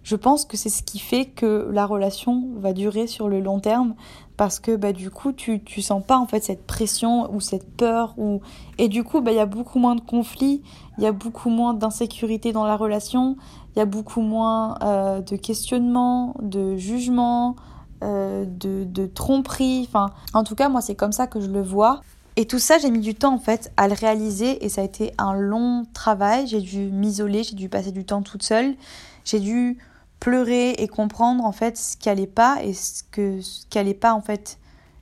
je 0.02 0.16
pense 0.16 0.44
que 0.44 0.56
c'est 0.56 0.70
ce 0.70 0.82
qui 0.82 0.98
fait 0.98 1.26
que 1.26 1.68
la 1.70 1.84
relation 1.84 2.48
va 2.56 2.72
durer 2.72 3.06
sur 3.06 3.28
le 3.28 3.40
long 3.40 3.60
terme 3.60 3.94
parce 4.38 4.58
que 4.60 4.74
bah, 4.74 4.92
du 4.92 5.10
coup 5.10 5.32
tu, 5.32 5.62
tu 5.62 5.82
sens 5.82 6.02
pas 6.02 6.16
en 6.16 6.26
fait 6.26 6.42
cette 6.42 6.66
pression 6.66 7.30
ou 7.34 7.40
cette 7.40 7.76
peur 7.76 8.14
ou 8.16 8.40
et 8.78 8.88
du 8.88 9.04
coup 9.04 9.20
bah, 9.20 9.32
il 9.32 9.36
y 9.36 9.40
a 9.40 9.46
beaucoup 9.46 9.78
moins 9.78 9.96
de 9.96 10.00
conflits, 10.00 10.62
il 10.96 11.04
y 11.04 11.06
a 11.06 11.12
beaucoup 11.12 11.50
moins 11.50 11.74
d'insécurité 11.74 12.52
dans 12.52 12.64
la 12.64 12.76
relation, 12.76 13.36
il 13.78 13.80
y 13.80 13.82
a 13.82 13.86
beaucoup 13.86 14.22
moins 14.22 14.76
euh, 14.82 15.20
de 15.20 15.36
questionnements, 15.36 16.34
de 16.42 16.76
jugements, 16.76 17.54
euh, 18.02 18.44
de, 18.44 19.06
tromperies, 19.06 19.86
enfin 19.88 20.10
en 20.34 20.42
tout 20.42 20.56
cas 20.56 20.68
moi 20.68 20.80
c'est 20.80 20.96
comme 20.96 21.12
ça 21.12 21.28
que 21.28 21.38
je 21.40 21.46
le 21.46 21.62
vois 21.62 22.00
et 22.34 22.46
tout 22.46 22.58
ça, 22.58 22.78
j'ai 22.78 22.90
mis 22.90 22.98
du 22.98 23.14
temps 23.14 23.34
en 23.34 23.38
fait 23.38 23.72
à 23.76 23.86
le 23.86 23.94
réaliser 23.94 24.64
et 24.64 24.68
ça 24.68 24.80
a 24.80 24.84
été 24.84 25.12
un 25.18 25.34
long 25.34 25.84
travail. 25.92 26.46
J'ai 26.46 26.60
dû 26.60 26.88
m'isoler, 26.90 27.42
j'ai 27.42 27.56
dû 27.56 27.68
passer 27.68 27.90
du 27.90 28.04
temps 28.04 28.22
toute 28.22 28.44
seule. 28.44 28.76
J'ai 29.24 29.40
dû 29.40 29.78
pleurer 30.20 30.70
et 30.70 30.86
comprendre 30.86 31.44
en 31.44 31.50
fait 31.50 31.76
ce 31.76 31.96
qui 31.96 32.08
allait 32.08 32.28
pas 32.28 32.62
et 32.62 32.74
ce 32.74 33.02
que 33.10 33.40
ce 33.40 33.92
pas 33.92 34.12
en 34.12 34.20
fait 34.20 34.58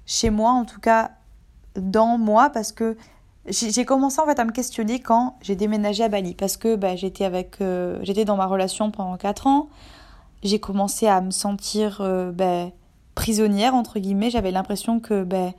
chez 0.06 0.30
moi, 0.30 0.52
en 0.52 0.64
tout 0.64 0.80
cas 0.80 1.10
dans 1.74 2.16
moi 2.16 2.48
parce 2.48 2.72
que 2.72 2.96
j'ai 3.48 3.84
commencé 3.84 4.20
en 4.20 4.26
fait 4.26 4.38
à 4.38 4.44
me 4.44 4.50
questionner 4.50 4.98
quand 4.98 5.36
j'ai 5.40 5.54
déménagé 5.54 6.02
à 6.02 6.08
Bali 6.08 6.34
parce 6.34 6.56
que 6.56 6.74
bah, 6.74 6.96
j'étais 6.96 7.24
avec 7.24 7.60
euh, 7.60 7.98
j'étais 8.02 8.24
dans 8.24 8.36
ma 8.36 8.46
relation 8.46 8.90
pendant 8.90 9.16
4 9.16 9.46
ans. 9.46 9.68
J'ai 10.42 10.58
commencé 10.58 11.06
à 11.06 11.20
me 11.20 11.30
sentir 11.30 11.98
euh, 12.00 12.32
bah, 12.32 12.66
prisonnière 13.14 13.74
entre 13.74 13.98
guillemets, 14.00 14.30
j'avais 14.30 14.50
l'impression 14.50 14.98
que 15.00 15.22
bah, 15.22 15.52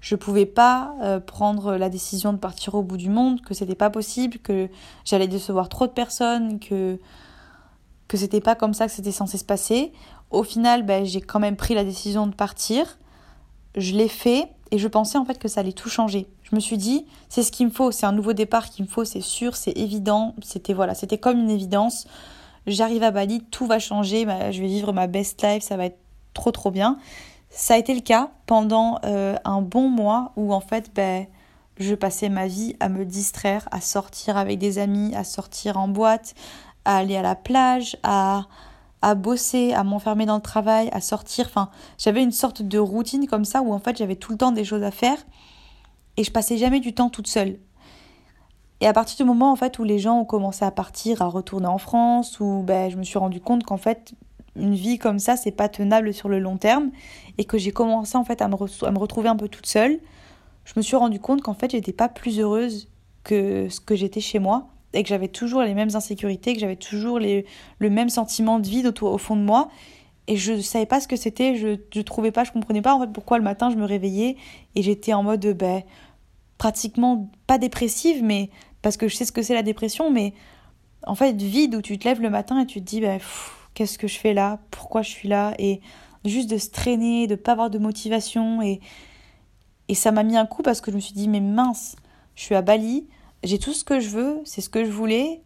je 0.00 0.14
pouvais 0.14 0.46
pas 0.46 0.94
euh, 1.02 1.20
prendre 1.20 1.76
la 1.76 1.88
décision 1.88 2.32
de 2.32 2.38
partir 2.38 2.74
au 2.74 2.82
bout 2.82 2.96
du 2.96 3.08
monde, 3.08 3.40
que 3.40 3.54
c'était 3.54 3.74
pas 3.74 3.90
possible, 3.90 4.38
que 4.38 4.68
j'allais 5.04 5.28
décevoir 5.28 5.68
trop 5.68 5.86
de 5.86 5.92
personnes, 5.92 6.60
que 6.60 6.98
que 8.08 8.16
c'était 8.18 8.40
pas 8.40 8.54
comme 8.54 8.74
ça 8.74 8.86
que 8.86 8.92
c'était 8.92 9.10
censé 9.10 9.38
se 9.38 9.44
passer. 9.44 9.92
Au 10.30 10.42
final, 10.42 10.84
ben, 10.84 11.04
j'ai 11.04 11.22
quand 11.22 11.40
même 11.40 11.56
pris 11.56 11.74
la 11.74 11.82
décision 11.82 12.26
de 12.26 12.34
partir. 12.34 12.98
Je 13.74 13.94
l'ai 13.94 14.08
fait 14.08 14.48
et 14.70 14.78
je 14.78 14.86
pensais 14.86 15.18
en 15.18 15.24
fait 15.24 15.38
que 15.38 15.48
ça 15.48 15.60
allait 15.60 15.72
tout 15.72 15.88
changer. 15.88 16.28
Je 16.52 16.56
me 16.56 16.60
suis 16.60 16.76
dit, 16.76 17.06
c'est 17.30 17.42
ce 17.42 17.50
qu'il 17.50 17.66
me 17.66 17.72
faut, 17.72 17.90
c'est 17.92 18.04
un 18.04 18.12
nouveau 18.12 18.34
départ 18.34 18.68
qu'il 18.68 18.84
me 18.84 18.90
faut, 18.90 19.06
c'est 19.06 19.22
sûr, 19.22 19.56
c'est 19.56 19.72
évident. 19.72 20.34
C'était 20.42 20.74
voilà, 20.74 20.94
c'était 20.94 21.16
comme 21.16 21.38
une 21.38 21.48
évidence. 21.48 22.06
J'arrive 22.66 23.02
à 23.02 23.10
Bali, 23.10 23.42
tout 23.50 23.66
va 23.66 23.78
changer, 23.78 24.26
je 24.50 24.60
vais 24.60 24.66
vivre 24.66 24.92
ma 24.92 25.06
best 25.06 25.42
life, 25.42 25.62
ça 25.62 25.78
va 25.78 25.86
être 25.86 25.98
trop 26.34 26.50
trop 26.50 26.70
bien. 26.70 26.98
Ça 27.48 27.72
a 27.72 27.78
été 27.78 27.94
le 27.94 28.02
cas 28.02 28.32
pendant 28.44 28.98
euh, 29.06 29.34
un 29.46 29.62
bon 29.62 29.88
mois 29.88 30.32
où 30.36 30.52
en 30.52 30.60
fait 30.60 30.90
ben, 30.94 31.26
je 31.78 31.94
passais 31.94 32.28
ma 32.28 32.46
vie 32.48 32.76
à 32.80 32.90
me 32.90 33.06
distraire, 33.06 33.66
à 33.70 33.80
sortir 33.80 34.36
avec 34.36 34.58
des 34.58 34.78
amis, 34.78 35.14
à 35.14 35.24
sortir 35.24 35.78
en 35.78 35.88
boîte, 35.88 36.34
à 36.84 36.98
aller 36.98 37.16
à 37.16 37.22
la 37.22 37.34
plage, 37.34 37.96
à, 38.02 38.42
à 39.00 39.14
bosser, 39.14 39.72
à 39.72 39.84
m'enfermer 39.84 40.26
dans 40.26 40.36
le 40.36 40.42
travail, 40.42 40.90
à 40.92 41.00
sortir. 41.00 41.46
Enfin, 41.46 41.70
j'avais 41.96 42.22
une 42.22 42.30
sorte 42.30 42.60
de 42.60 42.78
routine 42.78 43.26
comme 43.26 43.46
ça 43.46 43.62
où 43.62 43.72
en 43.72 43.78
fait 43.78 43.96
j'avais 43.96 44.16
tout 44.16 44.32
le 44.32 44.38
temps 44.38 44.52
des 44.52 44.64
choses 44.64 44.82
à 44.82 44.90
faire 44.90 45.16
et 46.16 46.24
je 46.24 46.30
passais 46.30 46.56
jamais 46.56 46.80
du 46.80 46.94
temps 46.94 47.10
toute 47.10 47.26
seule. 47.26 47.58
Et 48.80 48.86
à 48.86 48.92
partir 48.92 49.16
du 49.16 49.24
moment 49.24 49.52
en 49.52 49.56
fait 49.56 49.78
où 49.78 49.84
les 49.84 49.98
gens 49.98 50.18
ont 50.18 50.24
commencé 50.24 50.64
à 50.64 50.70
partir, 50.70 51.22
à 51.22 51.26
retourner 51.26 51.68
en 51.68 51.78
France, 51.78 52.40
où 52.40 52.62
ben, 52.64 52.90
je 52.90 52.96
me 52.96 53.04
suis 53.04 53.18
rendu 53.18 53.40
compte 53.40 53.64
qu'en 53.64 53.76
fait 53.76 54.14
une 54.56 54.74
vie 54.74 54.98
comme 54.98 55.18
ça, 55.18 55.36
c'est 55.36 55.52
pas 55.52 55.68
tenable 55.68 56.12
sur 56.12 56.28
le 56.28 56.38
long 56.38 56.56
terme 56.56 56.90
et 57.38 57.44
que 57.44 57.58
j'ai 57.58 57.70
commencé 57.70 58.16
en 58.18 58.24
fait 58.24 58.42
à 58.42 58.48
me, 58.48 58.56
à 58.84 58.90
me 58.90 58.98
retrouver 58.98 59.28
un 59.28 59.36
peu 59.36 59.48
toute 59.48 59.66
seule, 59.66 59.98
je 60.64 60.72
me 60.76 60.82
suis 60.82 60.96
rendu 60.96 61.20
compte 61.20 61.42
qu'en 61.42 61.54
fait, 61.54 61.70
j'étais 61.70 61.92
pas 61.92 62.08
plus 62.08 62.38
heureuse 62.38 62.88
que 63.24 63.68
ce 63.68 63.80
que 63.80 63.94
j'étais 63.94 64.20
chez 64.20 64.38
moi 64.38 64.68
et 64.92 65.02
que 65.02 65.08
j'avais 65.08 65.28
toujours 65.28 65.62
les 65.62 65.74
mêmes 65.74 65.94
insécurités, 65.94 66.54
que 66.54 66.60
j'avais 66.60 66.76
toujours 66.76 67.18
les, 67.18 67.46
le 67.78 67.90
même 67.90 68.08
sentiment 68.08 68.58
de 68.58 68.68
vide 68.68 68.92
au, 69.00 69.06
au 69.06 69.18
fond 69.18 69.36
de 69.36 69.42
moi 69.42 69.68
et 70.28 70.36
je 70.36 70.60
savais 70.60 70.86
pas 70.86 71.00
ce 71.00 71.08
que 71.08 71.16
c'était, 71.16 71.56
je, 71.56 71.76
je 71.92 72.00
trouvais 72.00 72.30
pas, 72.30 72.44
je 72.44 72.52
comprenais 72.52 72.82
pas 72.82 72.94
en 72.94 73.00
fait 73.00 73.12
pourquoi 73.12 73.38
le 73.38 73.44
matin 73.44 73.70
je 73.70 73.76
me 73.76 73.84
réveillais 73.84 74.36
et 74.74 74.82
j'étais 74.82 75.12
en 75.12 75.22
mode 75.22 75.44
ben 75.56 75.82
pratiquement 76.58 77.30
pas 77.46 77.58
dépressive 77.58 78.22
mais 78.22 78.50
parce 78.82 78.96
que 78.96 79.08
je 79.08 79.16
sais 79.16 79.24
ce 79.24 79.32
que 79.32 79.42
c'est 79.42 79.54
la 79.54 79.62
dépression 79.62 80.10
mais 80.10 80.34
en 81.06 81.14
fait 81.14 81.40
vide 81.40 81.74
où 81.74 81.82
tu 81.82 81.98
te 81.98 82.08
lèves 82.08 82.20
le 82.20 82.30
matin 82.30 82.60
et 82.60 82.66
tu 82.66 82.80
te 82.80 82.84
dis 82.84 83.00
ben 83.00 83.20
qu'est-ce 83.74 83.98
que 83.98 84.08
je 84.08 84.18
fais 84.18 84.34
là? 84.34 84.58
Pourquoi 84.70 85.02
je 85.02 85.10
suis 85.10 85.28
là? 85.28 85.54
Et 85.58 85.80
juste 86.24 86.50
de 86.50 86.58
se 86.58 86.70
traîner, 86.70 87.26
de 87.26 87.34
pas 87.34 87.52
avoir 87.52 87.70
de 87.70 87.78
motivation. 87.78 88.62
Et, 88.62 88.80
et 89.88 89.94
ça 89.94 90.12
m'a 90.12 90.22
mis 90.22 90.36
un 90.36 90.46
coup 90.46 90.62
parce 90.62 90.80
que 90.80 90.90
je 90.90 90.96
me 90.96 91.00
suis 91.00 91.14
dit, 91.14 91.28
mais 91.28 91.40
mince, 91.40 91.96
je 92.34 92.42
suis 92.42 92.54
à 92.54 92.62
Bali, 92.62 93.06
j'ai 93.44 93.58
tout 93.58 93.72
ce 93.72 93.84
que 93.84 94.00
je 94.00 94.08
veux, 94.08 94.40
c'est 94.44 94.60
ce 94.60 94.68
que 94.68 94.84
je 94.84 94.90
voulais, 94.90 95.42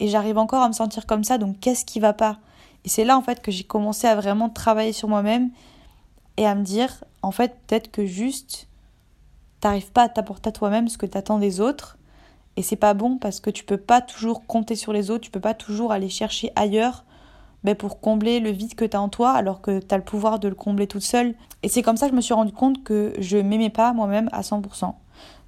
et 0.00 0.08
j'arrive 0.08 0.38
encore 0.38 0.62
à 0.62 0.68
me 0.68 0.72
sentir 0.72 1.06
comme 1.06 1.24
ça, 1.24 1.38
donc 1.38 1.60
qu'est-ce 1.60 1.84
qui 1.84 2.00
va 2.00 2.12
pas? 2.12 2.38
Et 2.86 2.88
c'est 2.88 3.04
là 3.04 3.18
en 3.18 3.22
fait 3.22 3.42
que 3.42 3.50
j'ai 3.50 3.64
commencé 3.64 4.06
à 4.06 4.14
vraiment 4.14 4.48
travailler 4.48 4.92
sur 4.92 5.08
moi-même 5.08 5.50
et 6.36 6.46
à 6.46 6.54
me 6.54 6.62
dire, 6.62 7.04
en 7.22 7.32
fait, 7.32 7.56
peut-être 7.66 7.90
que 7.90 8.06
juste, 8.06 8.68
t'arrives 9.60 9.90
pas 9.90 10.04
à 10.04 10.08
t'apporter 10.08 10.50
à 10.50 10.52
toi-même 10.52 10.88
ce 10.88 10.96
que 10.96 11.06
t'attends 11.06 11.38
des 11.38 11.60
autres. 11.60 11.98
Et 12.56 12.62
c'est 12.62 12.76
pas 12.76 12.94
bon 12.94 13.18
parce 13.18 13.40
que 13.40 13.50
tu 13.50 13.64
peux 13.64 13.76
pas 13.76 14.00
toujours 14.00 14.46
compter 14.46 14.76
sur 14.76 14.92
les 14.92 15.10
autres, 15.10 15.24
tu 15.24 15.30
peux 15.30 15.40
pas 15.40 15.52
toujours 15.52 15.92
aller 15.92 16.08
chercher 16.08 16.52
ailleurs 16.56 17.04
ben, 17.64 17.74
pour 17.74 18.00
combler 18.00 18.38
le 18.38 18.50
vide 18.50 18.74
que 18.74 18.84
tu 18.84 18.96
as 18.96 19.00
en 19.00 19.08
toi 19.08 19.32
alors 19.32 19.60
que 19.60 19.80
tu 19.80 19.94
as 19.94 19.98
le 19.98 20.04
pouvoir 20.04 20.38
de 20.38 20.48
le 20.48 20.54
combler 20.54 20.86
toute 20.86 21.02
seule. 21.02 21.34
Et 21.62 21.68
c'est 21.68 21.82
comme 21.82 21.96
ça 21.96 22.06
que 22.06 22.12
je 22.12 22.16
me 22.16 22.22
suis 22.22 22.34
rendu 22.34 22.52
compte 22.52 22.84
que 22.84 23.12
je 23.18 23.36
m'aimais 23.36 23.70
pas 23.70 23.92
moi-même 23.92 24.28
à 24.32 24.42
100%. 24.42 24.94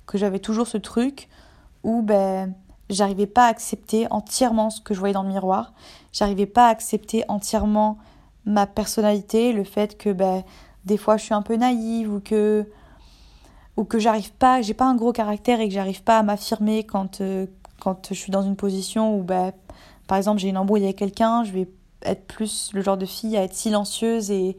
Que 0.07 0.19
j'avais 0.19 0.41
toujours 0.41 0.67
ce 0.67 0.77
truc 0.77 1.29
où 1.85 2.03
ben, 2.03 2.53
j'arrivais 2.91 3.27
pas 3.27 3.47
à 3.47 3.49
accepter 3.49 4.07
entièrement 4.11 4.71
ce 4.71 4.81
que 4.81 4.95
je 4.95 4.99
voyais 4.99 5.15
dans 5.15 5.23
le 5.23 5.29
miroir. 5.29 5.73
J'arrivais 6.13 6.47
pas 6.47 6.67
à 6.67 6.71
accepter 6.71 7.25
entièrement 7.29 7.99
ma 8.45 8.67
personnalité, 8.67 9.53
le 9.53 9.65
fait 9.65 9.99
que 9.99 10.11
ben, 10.11 10.43
des 10.85 10.97
fois 10.97 11.17
je 11.17 11.25
suis 11.25 11.35
un 11.35 11.43
peu 11.43 11.57
naïve 11.57 12.13
ou 12.13 12.21
que 12.21 12.67
ou 13.79 13.85
que 13.85 14.01
j'arrive 14.01 14.33
pas, 14.33 14.61
j'ai 14.61 14.75
pas 14.75 14.87
un 14.87 14.97
gros 14.97 15.13
caractère 15.13 15.61
et 15.61 15.69
que 15.69 15.75
j'arrive 15.75 16.03
pas 16.03 16.19
à 16.19 16.23
m'affirmer 16.25 16.83
quand, 16.83 17.21
euh, 17.21 17.47
quand 17.79 18.09
je 18.09 18.15
suis 18.15 18.33
dans 18.33 18.43
une 18.43 18.57
position 18.57 19.17
où, 19.17 19.23
ben, 19.23 19.53
par 20.09 20.19
exemple, 20.19 20.41
j'ai 20.41 20.49
une 20.49 20.57
embrouille 20.57 20.83
avec 20.83 20.97
quelqu'un, 20.97 21.45
je 21.45 21.53
vais 21.53 21.69
être 22.03 22.27
plus 22.27 22.73
le 22.75 22.83
genre 22.83 22.97
de 22.97 23.07
fille 23.07 23.37
à 23.37 23.45
être 23.45 23.55
silencieuse 23.55 24.33
et, 24.33 24.57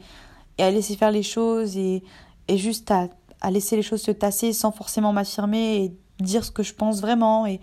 et 0.57 0.63
à 0.63 0.71
laisser 0.71 0.95
faire 0.95 1.11
les 1.11 1.23
choses 1.23 1.75
et, 1.75 2.01
et 2.47 2.57
juste 2.57 2.91
à, 2.91 3.09
à, 3.41 3.51
laisser 3.51 3.75
les 3.75 3.81
choses 3.81 4.01
se 4.01 4.11
tasser 4.11 4.53
sans 4.53 4.71
forcément 4.71 5.11
m'affirmer 5.11 5.83
et 5.83 5.97
dire 6.21 6.45
ce 6.45 6.51
que 6.51 6.63
je 6.63 6.73
pense 6.73 7.01
vraiment 7.01 7.45
et 7.45 7.59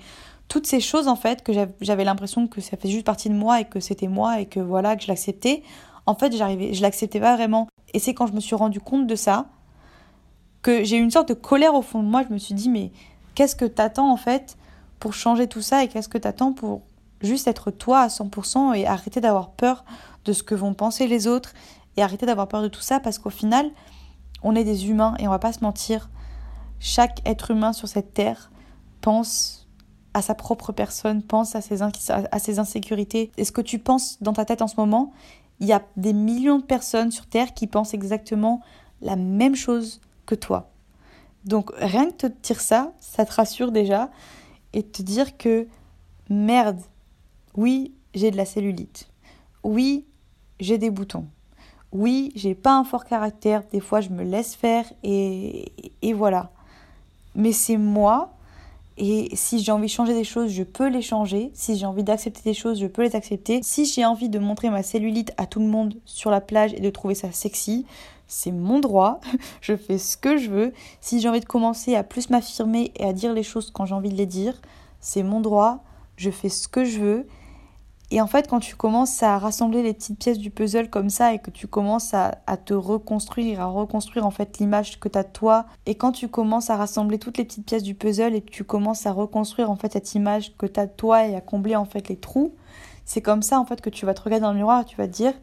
toutes 0.49 0.67
ces 0.67 0.81
choses 0.81 1.09
en 1.09 1.17
fait 1.17 1.43
que 1.43 1.53
j'avais 1.81 2.05
l'impression 2.05 2.47
que 2.47 2.61
ça 2.61 2.76
fait 2.76 2.88
juste 2.88 3.05
partie 3.05 3.29
de 3.29 3.35
moi 3.35 3.61
et 3.61 3.65
que 3.65 3.81
c'était 3.81 4.09
moi 4.09 4.41
et 4.41 4.47
que 4.47 4.61
voilà 4.61 4.97
que 4.97 5.03
je 5.03 5.09
l'acceptais. 5.09 5.62
En 6.07 6.15
fait 6.15 6.37
j'arrivais 6.37 6.73
je 6.73 6.83
l'acceptais 6.83 7.21
pas 7.21 7.35
vraiment. 7.35 7.69
Et 7.95 7.99
c'est 7.99 8.15
quand 8.15 8.26
je 8.26 8.33
me 8.33 8.41
suis 8.41 8.55
rendu 8.55 8.81
compte 8.81 9.07
de 9.07 9.17
ça 9.17 9.47
que 10.62 10.85
j'ai 10.85 10.97
eu 10.97 11.03
une 11.03 11.11
sorte 11.11 11.29
de 11.29 11.35
colère 11.35 11.75
au 11.75 11.83
fond 11.83 12.03
de 12.03 12.09
moi. 12.09 12.23
Je 12.29 12.33
me 12.33 12.38
suis 12.38 12.55
dit 12.55 12.69
mais 12.69 12.93
qu'est-ce 13.35 13.57
que 13.57 13.65
t'attends 13.65 14.11
en 14.11 14.17
fait 14.17 14.57
pour 15.00 15.15
changer 15.15 15.47
tout 15.47 15.62
ça 15.62 15.83
et 15.83 15.88
qu'est-ce 15.88 16.09
que 16.09 16.19
t'attends 16.19 16.53
pour 16.53 16.83
juste 17.23 17.49
être 17.49 17.71
toi 17.71 18.00
à 18.00 18.09
100% 18.09 18.75
et 18.75 18.87
arrêter 18.87 19.21
d'avoir 19.21 19.50
peur 19.50 19.85
de 20.25 20.33
ce 20.33 20.43
que 20.43 20.55
vont 20.55 20.75
penser 20.75 21.07
les 21.07 21.26
autres 21.26 21.55
et 21.97 22.03
arrêter 22.03 22.26
d'avoir 22.26 22.49
peur 22.49 22.62
de 22.62 22.69
tout 22.69 22.81
ça? 22.81 23.00
Parce 23.00 23.19
qu'au 23.19 23.31
final, 23.31 23.71
on 24.43 24.55
est 24.55 24.65
des 24.65 24.88
humains 24.88 25.15
et 25.19 25.26
on 25.26 25.31
va 25.31 25.38
pas 25.38 25.53
se 25.53 25.61
mentir. 25.61 26.09
Chaque 26.79 27.26
être 27.26 27.50
humain 27.50 27.73
sur 27.73 27.88
cette 27.88 28.12
terre 28.12 28.50
pense 29.00 29.65
à 30.16 30.23
sa 30.23 30.35
propre 30.35 30.73
personne, 30.73 31.23
pense 31.23 31.56
à 31.56 31.61
ses, 31.61 31.82
à 31.82 32.38
ses 32.38 32.58
insécurités. 32.58 33.30
Et 33.37 33.44
ce 33.44 33.52
que 33.52 33.61
tu 33.61 33.78
penses 33.78 34.16
dans 34.23 34.32
ta 34.32 34.46
tête 34.46 34.62
en 34.62 34.66
ce 34.66 34.76
moment, 34.78 35.12
il 35.61 35.66
y 35.66 35.75
a 35.75 35.82
des 35.99 36.14
millions 36.14 36.58
de 36.58 36.64
personnes 36.64 37.11
sur 37.11 37.26
Terre 37.26 37.52
qui 37.52 37.66
pensent 37.66 37.92
exactement 37.92 38.62
la 39.02 39.16
même 39.16 39.54
chose 39.54 40.00
que 40.25 40.35
toi. 40.35 40.70
Donc 41.44 41.70
rien 41.76 42.06
que 42.06 42.28
te 42.28 42.32
dire 42.42 42.62
ça, 42.62 42.94
ça 42.99 43.26
te 43.26 43.32
rassure 43.35 43.73
déjà 43.73 44.11
et 44.73 44.82
te 44.82 45.02
dire 45.02 45.37
que 45.37 45.68
merde, 46.30 46.80
oui, 47.54 47.92
j'ai 48.14 48.30
de 48.30 48.38
la 48.38 48.46
cellulite. 48.46 49.11
Oui, 49.64 50.06
j'ai 50.61 50.78
des 50.78 50.90
boutons. 50.90 51.26
Oui, 51.92 52.32
j'ai 52.37 52.54
pas 52.54 52.75
un 52.75 52.85
fort 52.85 53.04
caractère. 53.04 53.64
Des 53.70 53.80
fois, 53.80 54.00
je 54.00 54.08
me 54.08 54.25
laisse 54.25 54.54
faire 54.54 54.90
et, 55.02 55.73
et 56.00 56.14
voilà. 56.14 56.52
Mais 57.35 57.52
c'est 57.52 57.76
moi. 57.76 58.32
Et 58.99 59.29
si 59.35 59.59
j'ai 59.59 59.73
envie 59.73 59.87
de 59.87 59.93
changer 59.93 60.15
des 60.15 60.25
choses, 60.25 60.50
je 60.50 60.62
peux 60.62 60.88
les 60.88 61.03
changer. 61.03 61.50
Si 61.53 61.76
j'ai 61.76 61.85
envie 61.85 62.05
d'accepter 62.05 62.41
des 62.45 62.55
choses, 62.55 62.81
je 62.81 62.87
peux 62.87 63.03
les 63.03 63.15
accepter. 63.15 63.61
Si 63.62 63.85
j'ai 63.85 64.07
envie 64.07 64.31
de 64.31 64.38
montrer 64.38 64.71
ma 64.71 64.83
cellulite 64.83 65.33
à 65.37 65.47
tout 65.47 65.61
le 65.61 65.67
monde 65.67 65.95
sur 66.07 66.31
la 66.31 66.41
plage 66.41 66.73
et 66.73 66.81
de 66.81 66.91
trouver 66.91 67.15
ça 67.15 67.31
sexy, 67.31 67.85
c'est 68.26 68.53
mon 68.53 68.81
droit. 68.81 69.21
je 69.61 69.76
fais 69.76 69.99
ce 69.99 70.17
que 70.17 70.38
je 70.38 70.50
veux. 70.50 70.73
Si 71.00 71.21
j'ai 71.21 71.29
envie 71.29 71.41
de 71.41 71.47
commencer 71.47 71.95
à 71.95 72.03
plus 72.03 72.31
m'affirmer 72.31 72.93
et 72.97 73.05
à 73.05 73.12
dire 73.12 73.35
les 73.35 73.43
choses 73.43 73.71
quand 73.71 73.85
j'ai 73.85 73.95
envie 73.95 74.09
de 74.09 74.17
les 74.17 74.26
dire, 74.26 74.61
c'est 75.00 75.23
mon 75.23 75.41
droit. 75.41 75.85
Je 76.17 76.31
fais 76.31 76.49
ce 76.49 76.67
que 76.67 76.85
je 76.85 76.99
veux. 76.99 77.26
Et 78.12 78.20
en 78.20 78.28
fait, 78.28 78.48
quand 78.48 78.60
tu 78.60 78.76
commences 78.76 79.22
à 79.25 79.36
rassembler 79.38 79.82
les 79.82 79.92
petites 79.92 80.18
pièces 80.18 80.38
du 80.38 80.50
puzzle 80.50 80.90
comme 80.90 81.10
ça 81.10 81.34
et 81.34 81.40
que 81.40 81.50
tu 81.50 81.66
commences 81.66 82.14
à, 82.14 82.36
te 82.64 82.72
reconstruire, 82.72 83.60
à 83.60 83.66
reconstruire 83.66 84.25
en 84.25 84.30
fait 84.30 84.58
l'image 84.58 85.00
que 85.00 85.08
tu 85.08 85.18
as 85.18 85.25
de 85.25 85.32
toi, 85.32 85.66
et 85.86 85.96
quand 85.96 86.12
tu 86.12 86.28
commences 86.28 86.70
à 86.70 86.76
rassembler 86.76 87.18
toutes 87.18 87.38
les 87.38 87.44
petites 87.44 87.66
pièces 87.66 87.82
du 87.82 87.94
puzzle 87.94 88.34
et 88.34 88.42
que 88.42 88.50
tu 88.50 88.62
commences 88.62 89.06
à 89.06 89.12
reconstruire 89.12 89.70
en 89.70 89.76
fait 89.76 89.92
cette 89.92 90.14
image 90.14 90.56
que 90.56 90.66
tu 90.66 90.78
as 90.78 90.86
de 90.86 90.92
toi 90.92 91.26
et 91.26 91.34
à 91.34 91.40
combler 91.40 91.75
en 91.75 91.84
fait 91.84 92.08
les 92.08 92.16
trous, 92.16 92.54
c'est 93.04 93.22
comme 93.22 93.42
ça 93.42 93.58
en 93.58 93.64
fait 93.64 93.80
que 93.80 93.90
tu 93.90 94.06
vas 94.06 94.14
te 94.14 94.22
regarder 94.22 94.42
dans 94.42 94.52
le 94.52 94.58
miroir 94.58 94.82
et 94.82 94.84
tu 94.84 94.96
vas 94.96 95.08
te 95.08 95.12
dire 95.12 95.34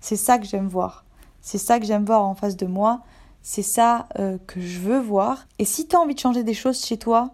c'est 0.00 0.16
ça 0.16 0.38
que 0.38 0.46
j'aime 0.46 0.66
voir. 0.66 1.04
C'est 1.40 1.58
ça 1.58 1.78
que 1.78 1.86
j'aime 1.86 2.04
voir 2.04 2.24
en 2.24 2.34
face 2.34 2.56
de 2.56 2.66
moi. 2.66 3.00
C'est 3.42 3.62
ça 3.62 4.08
euh, 4.18 4.38
que 4.46 4.60
je 4.60 4.80
veux 4.80 4.98
voir. 4.98 5.46
Et 5.58 5.64
si 5.64 5.86
tu 5.86 5.96
as 5.96 6.00
envie 6.00 6.14
de 6.14 6.20
changer 6.20 6.42
des 6.42 6.54
choses 6.54 6.84
chez 6.84 6.98
toi 6.98 7.30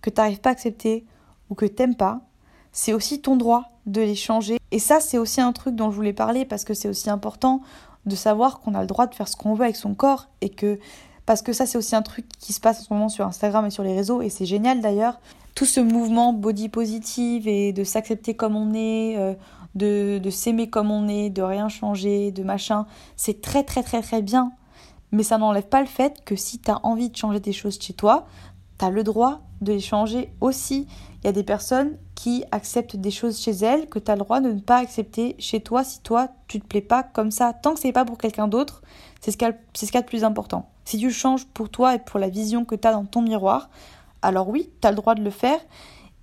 que 0.00 0.10
tu 0.10 0.20
n'arrives 0.20 0.40
pas 0.40 0.50
à 0.50 0.52
accepter 0.52 1.04
ou 1.50 1.54
que 1.54 1.66
t'aimes 1.66 1.96
pas, 1.96 2.20
c'est 2.78 2.92
aussi 2.92 3.20
ton 3.20 3.34
droit 3.34 3.72
de 3.86 4.00
les 4.00 4.14
changer. 4.14 4.60
Et 4.70 4.78
ça, 4.78 5.00
c'est 5.00 5.18
aussi 5.18 5.40
un 5.40 5.52
truc 5.52 5.74
dont 5.74 5.90
je 5.90 5.96
voulais 5.96 6.12
parler 6.12 6.44
parce 6.44 6.62
que 6.62 6.74
c'est 6.74 6.88
aussi 6.88 7.10
important 7.10 7.60
de 8.06 8.14
savoir 8.14 8.60
qu'on 8.60 8.72
a 8.72 8.80
le 8.82 8.86
droit 8.86 9.08
de 9.08 9.16
faire 9.16 9.26
ce 9.26 9.34
qu'on 9.34 9.54
veut 9.54 9.64
avec 9.64 9.74
son 9.74 9.94
corps 9.94 10.28
et 10.42 10.48
que 10.48 10.78
parce 11.26 11.42
que 11.42 11.52
ça 11.52 11.66
c'est 11.66 11.76
aussi 11.76 11.96
un 11.96 12.02
truc 12.02 12.26
qui 12.38 12.52
se 12.52 12.60
passe 12.60 12.78
en 12.78 12.84
ce 12.84 12.92
moment 12.92 13.08
sur 13.08 13.26
Instagram 13.26 13.66
et 13.66 13.70
sur 13.70 13.82
les 13.82 13.96
réseaux 13.96 14.22
et 14.22 14.28
c'est 14.28 14.46
génial 14.46 14.80
d'ailleurs. 14.80 15.18
Tout 15.56 15.64
ce 15.64 15.80
mouvement 15.80 16.32
body 16.32 16.68
positive 16.68 17.48
et 17.48 17.72
de 17.72 17.82
s'accepter 17.82 18.34
comme 18.34 18.54
on 18.54 18.72
est 18.74 19.16
euh, 19.18 19.34
de, 19.74 20.18
de 20.18 20.30
s'aimer 20.30 20.70
comme 20.70 20.92
on 20.92 21.08
est 21.08 21.30
de 21.30 21.42
rien 21.42 21.68
changer 21.68 22.30
de 22.30 22.44
machin 22.44 22.86
c'est 23.16 23.40
très 23.42 23.64
très 23.64 23.82
très 23.82 24.02
très 24.02 24.22
bien. 24.22 24.52
Mais 25.10 25.24
ça 25.24 25.36
n'enlève 25.36 25.66
pas 25.66 25.80
le 25.80 25.88
fait 25.88 26.24
que 26.24 26.36
si 26.36 26.60
tu 26.60 26.70
as 26.70 26.78
envie 26.86 27.10
de 27.10 27.16
changer 27.16 27.40
des 27.40 27.52
choses 27.52 27.76
chez 27.80 27.92
toi 27.92 28.28
tu 28.78 28.84
as 28.84 28.90
le 28.90 29.02
droit 29.02 29.40
de 29.60 29.72
les 29.72 29.80
changer 29.80 30.30
aussi. 30.40 30.86
Il 31.22 31.26
y 31.26 31.28
a 31.28 31.32
des 31.32 31.42
personnes 31.42 31.96
qui 32.18 32.42
acceptent 32.50 32.96
des 32.96 33.12
choses 33.12 33.38
chez 33.38 33.52
elles 33.52 33.88
que 33.88 34.00
tu 34.00 34.10
as 34.10 34.16
le 34.16 34.22
droit 34.24 34.40
de 34.40 34.50
ne 34.50 34.58
pas 34.58 34.78
accepter 34.78 35.36
chez 35.38 35.60
toi 35.60 35.84
si 35.84 36.00
toi 36.00 36.26
tu 36.48 36.58
te 36.58 36.66
plais 36.66 36.80
pas 36.80 37.04
comme 37.04 37.30
ça. 37.30 37.52
Tant 37.52 37.74
que 37.74 37.80
c'est 37.80 37.92
pas 37.92 38.04
pour 38.04 38.18
quelqu'un 38.18 38.48
d'autre, 38.48 38.82
c'est 39.20 39.30
ce 39.30 39.36
qu'il 39.36 39.46
y 39.46 39.96
a 39.96 40.02
de 40.02 40.06
plus 40.06 40.24
important. 40.24 40.68
Si 40.84 40.98
tu 40.98 41.12
changes 41.12 41.46
pour 41.46 41.68
toi 41.68 41.94
et 41.94 42.00
pour 42.00 42.18
la 42.18 42.28
vision 42.28 42.64
que 42.64 42.74
tu 42.74 42.88
as 42.88 42.92
dans 42.92 43.04
ton 43.04 43.22
miroir, 43.22 43.70
alors 44.20 44.48
oui, 44.48 44.68
tu 44.80 44.88
as 44.88 44.90
le 44.90 44.96
droit 44.96 45.14
de 45.14 45.22
le 45.22 45.30
faire. 45.30 45.60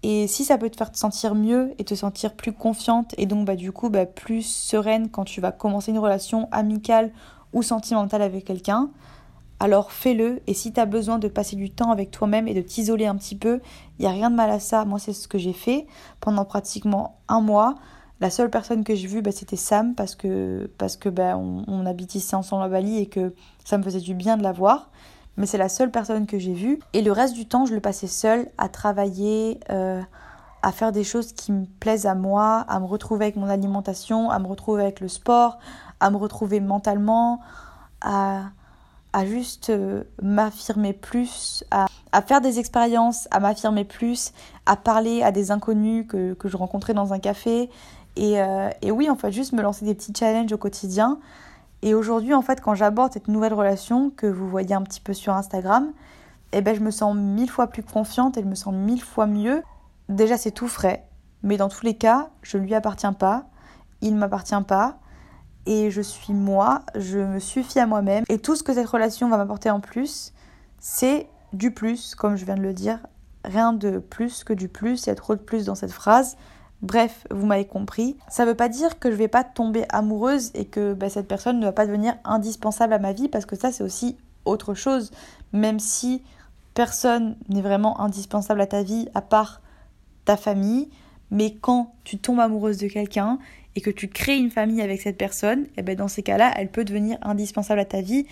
Et 0.04 0.28
si 0.28 0.44
ça 0.44 0.58
peut 0.58 0.70
te 0.70 0.76
faire 0.76 0.92
te 0.92 0.98
sentir 0.98 1.34
mieux 1.34 1.74
et 1.80 1.86
te 1.86 1.96
sentir 1.96 2.34
plus 2.34 2.52
confiante 2.52 3.16
et 3.18 3.26
donc 3.26 3.46
bah, 3.46 3.56
du 3.56 3.72
coup 3.72 3.90
bah, 3.90 4.06
plus 4.06 4.46
sereine 4.46 5.08
quand 5.10 5.24
tu 5.24 5.40
vas 5.40 5.54
commencer 5.54 5.92
une 5.92 6.00
relation 6.00 6.50
amicale 6.52 7.14
ou 7.54 7.64
sentimentale 7.64 8.22
avec 8.22 8.44
quelqu'un, 8.44 8.90
alors 9.60 9.92
fais-le. 9.92 10.42
Et 10.48 10.54
si 10.54 10.74
tu 10.74 10.80
as 10.80 10.86
besoin 10.86 11.18
de 11.18 11.28
passer 11.28 11.56
du 11.56 11.70
temps 11.70 11.92
avec 11.92 12.12
toi-même 12.12 12.48
et 12.48 12.54
de 12.54 12.62
t'isoler 12.62 13.06
un 13.06 13.16
petit 13.16 13.36
peu, 13.36 13.62
il 13.98 14.02
n'y 14.02 14.08
a 14.08 14.12
rien 14.12 14.30
de 14.30 14.36
mal 14.36 14.50
à 14.50 14.60
ça. 14.60 14.86
Moi, 14.86 15.00
c'est 15.00 15.14
ce 15.14 15.28
que 15.28 15.38
j'ai 15.38 15.54
fait 15.54 15.88
pendant 16.20 16.46
pratiquement 16.46 17.20
un 17.28 17.42
mois. 17.42 17.76
La 18.22 18.30
seule 18.30 18.50
personne 18.50 18.84
que 18.84 18.96
j'ai 18.96 19.08
vue, 19.08 19.22
bah, 19.22 19.32
c'était 19.32 19.56
Sam, 19.56 19.94
parce 19.94 20.16
que, 20.16 20.70
parce 20.78 20.96
que 20.98 21.10
bah, 21.10 21.38
on, 21.38 21.86
habite 21.86 22.16
ici 22.16 22.36
ensemble 22.36 22.64
à 22.64 22.70
Bali 22.70 22.98
et 22.98 23.08
que 23.08 23.34
ça 23.66 23.78
me 23.78 23.84
faisait 23.84 24.00
du 24.00 24.14
bien 24.14 24.38
de 24.38 24.44
la 24.44 24.52
voir. 24.52 24.90
Mais 25.38 25.46
c'est 25.46 25.58
la 25.58 25.68
seule 25.68 25.92
personne 25.92 26.26
que 26.26 26.40
j'ai 26.40 26.54
vue. 26.54 26.80
Et 26.94 27.02
le 27.02 27.12
reste 27.12 27.34
du 27.34 27.46
temps, 27.46 27.66
je 27.66 27.74
le 27.74 27.82
passais 27.82 28.08
seule 28.08 28.50
à 28.58 28.70
travailler, 28.70 29.60
euh, 29.70 30.02
à 30.62 30.72
faire 30.72 30.94
des 30.94 31.04
choses 31.04 31.34
qui 31.34 31.52
me 31.52 31.66
plaisent 31.66 32.06
à 32.06 32.16
moi, 32.16 32.66
à 32.70 32.80
me 32.80 32.86
retrouver 32.86 33.26
avec 33.26 33.36
mon 33.36 33.50
alimentation, 33.50 34.30
à 34.30 34.40
me 34.40 34.48
retrouver 34.48 34.84
avec 34.84 35.02
le 35.02 35.10
sport, 35.10 35.60
à 36.00 36.10
me 36.10 36.16
retrouver 36.16 36.62
mentalement, 36.62 37.42
à 38.00 38.46
à 39.16 39.26
juste 39.26 39.70
euh, 39.70 40.04
m'affirmer 40.22 40.92
plus, 40.92 41.64
à, 41.72 41.88
faire 42.22 42.42
des 42.42 42.60
expériences, 42.60 43.30
à 43.32 43.40
m'affirmer 43.40 43.86
plus, 43.86 44.34
à 44.66 44.76
parler 44.76 45.24
à 45.24 45.32
des 45.32 45.52
inconnus 45.52 46.06
que, 46.06 46.34
que 46.34 46.50
je 46.50 46.58
rencontrais 46.58 46.94
dans 46.94 47.14
un 47.14 47.20
café. 47.20 47.70
Et, 48.18 48.42
euh, 48.42 48.70
et, 48.82 48.92
oui, 48.92 49.10
en 49.10 49.16
fait, 49.16 49.32
juste 49.32 49.54
me 49.54 49.62
lancer 49.62 49.86
des 49.86 49.96
petits 49.96 50.12
challenges 50.14 50.52
au 50.52 50.58
quotidien. 50.58 51.20
Et 51.82 51.94
aujourd'hui, 51.94 52.34
en 52.34 52.42
fait, 52.42 52.60
quand 52.60 52.76
j'aborde 52.76 53.14
cette 53.14 53.30
nouvelle 53.30 53.54
relation 53.54 54.10
que 54.10 54.28
vous 54.28 54.50
voyez 54.50 54.76
un 54.76 54.82
petit 54.82 55.00
peu 55.00 55.14
sur 55.14 55.32
Instagram, 55.32 55.94
eh 56.52 56.60
ben, 56.60 56.76
je 56.76 56.82
me 56.82 56.92
sens 56.92 57.16
mille 57.16 57.50
fois 57.50 57.68
plus 57.68 57.84
confiante 57.84 58.36
et 58.36 58.42
je 58.42 58.48
me 58.48 58.56
sens 58.56 58.74
mille 58.74 59.02
fois 59.02 59.28
mieux. 59.28 59.64
Déjà, 60.10 60.36
c'est 60.36 60.52
tout 60.52 60.68
frais. 60.68 61.08
Mais 61.42 61.56
dans 61.56 61.70
tous 61.70 61.86
les 61.86 61.96
cas, 61.96 62.32
je 62.42 62.58
ne 62.58 62.64
lui 62.64 62.76
appartiens 62.76 63.14
pas, 63.14 63.46
il 64.02 64.14
ne 64.14 64.20
m'appartient 64.20 64.62
pas 64.68 64.98
et 65.66 65.92
je 65.92 66.02
suis 66.02 66.34
moi, 66.34 66.82
je 66.96 67.20
me 67.20 67.40
suffis 67.40 67.80
à 67.80 67.88
moi-même. 67.88 68.24
Et 68.30 68.40
tout 68.40 68.56
ce 68.56 68.64
que 68.64 68.74
cette 68.74 68.88
relation 68.88 69.30
va 69.30 69.38
m'apporter 69.38 69.70
en 69.70 69.80
plus, 69.80 70.34
c'est 70.80 71.28
du 71.54 71.72
plus, 71.72 72.16
comme 72.16 72.36
je 72.36 72.46
viens 72.46 72.56
de 72.56 72.62
le 72.62 72.74
dire. 72.74 73.00
Rien 73.44 73.74
de 73.74 74.00
plus 74.00 74.44
que 74.44 74.54
du 74.54 74.68
plus, 74.68 75.04
il 75.04 75.08
y 75.08 75.12
a 75.12 75.16
trop 75.16 75.36
de 75.36 75.42
plus 75.42 75.66
dans 75.66 75.76
cette 75.76 75.92
phrase. 75.92 76.38
Bref, 76.82 77.26
vous 77.32 77.46
m'avez 77.46 77.66
compris. 77.66 78.18
Ça 78.30 78.44
ne 78.44 78.50
veut 78.50 78.56
pas 78.56 78.70
dire 78.70 79.00
que 79.00 79.10
je 79.10 79.16
vais 79.16 79.28
pas 79.28 79.44
tomber 79.44 79.86
amoureuse 79.90 80.52
et 80.54 80.66
que 80.66 80.94
bah, 80.94 81.10
cette 81.10 81.28
personne 81.28 81.60
ne 81.60 81.66
va 81.66 81.72
pas 81.72 81.86
devenir 81.86 82.16
indispensable 82.24 82.94
à 82.94 83.00
ma 83.00 83.14
vie, 83.14 83.30
parce 83.30 83.46
que 83.46 83.56
ça, 83.56 83.72
c'est 83.72 83.84
aussi 83.84 84.18
autre 84.46 84.74
chose. 84.74 85.12
Même 85.54 85.80
si 85.80 86.22
personne 86.74 87.38
n'est 87.50 87.62
vraiment 87.62 88.00
indispensable 88.02 88.62
à 88.62 88.68
ta 88.68 88.84
vie 88.84 89.08
à 89.14 89.22
part 89.22 89.62
ta 90.26 90.38
famille, 90.38 90.90
mais 91.32 91.56
quand 91.56 91.94
tu 92.04 92.18
tombes 92.18 92.40
amoureuse 92.40 92.78
de 92.78 92.88
quelqu'un 92.88 93.40
et 93.76 93.82
que 93.82 93.90
tu 93.90 94.08
crées 94.08 94.38
une 94.38 94.52
famille 94.52 94.82
avec 94.82 95.02
cette 95.02 95.18
personne, 95.18 95.64
et 95.64 95.70
eh 95.78 95.82
ben 95.82 95.96
dans 95.96 96.08
ces 96.08 96.24
cas-là, 96.24 96.54
elle 96.58 96.70
peut 96.70 96.86
devenir 96.86 97.18
indispensable 97.22 97.82
à 97.82 97.86
ta 97.86 98.02
vie, 98.02 98.26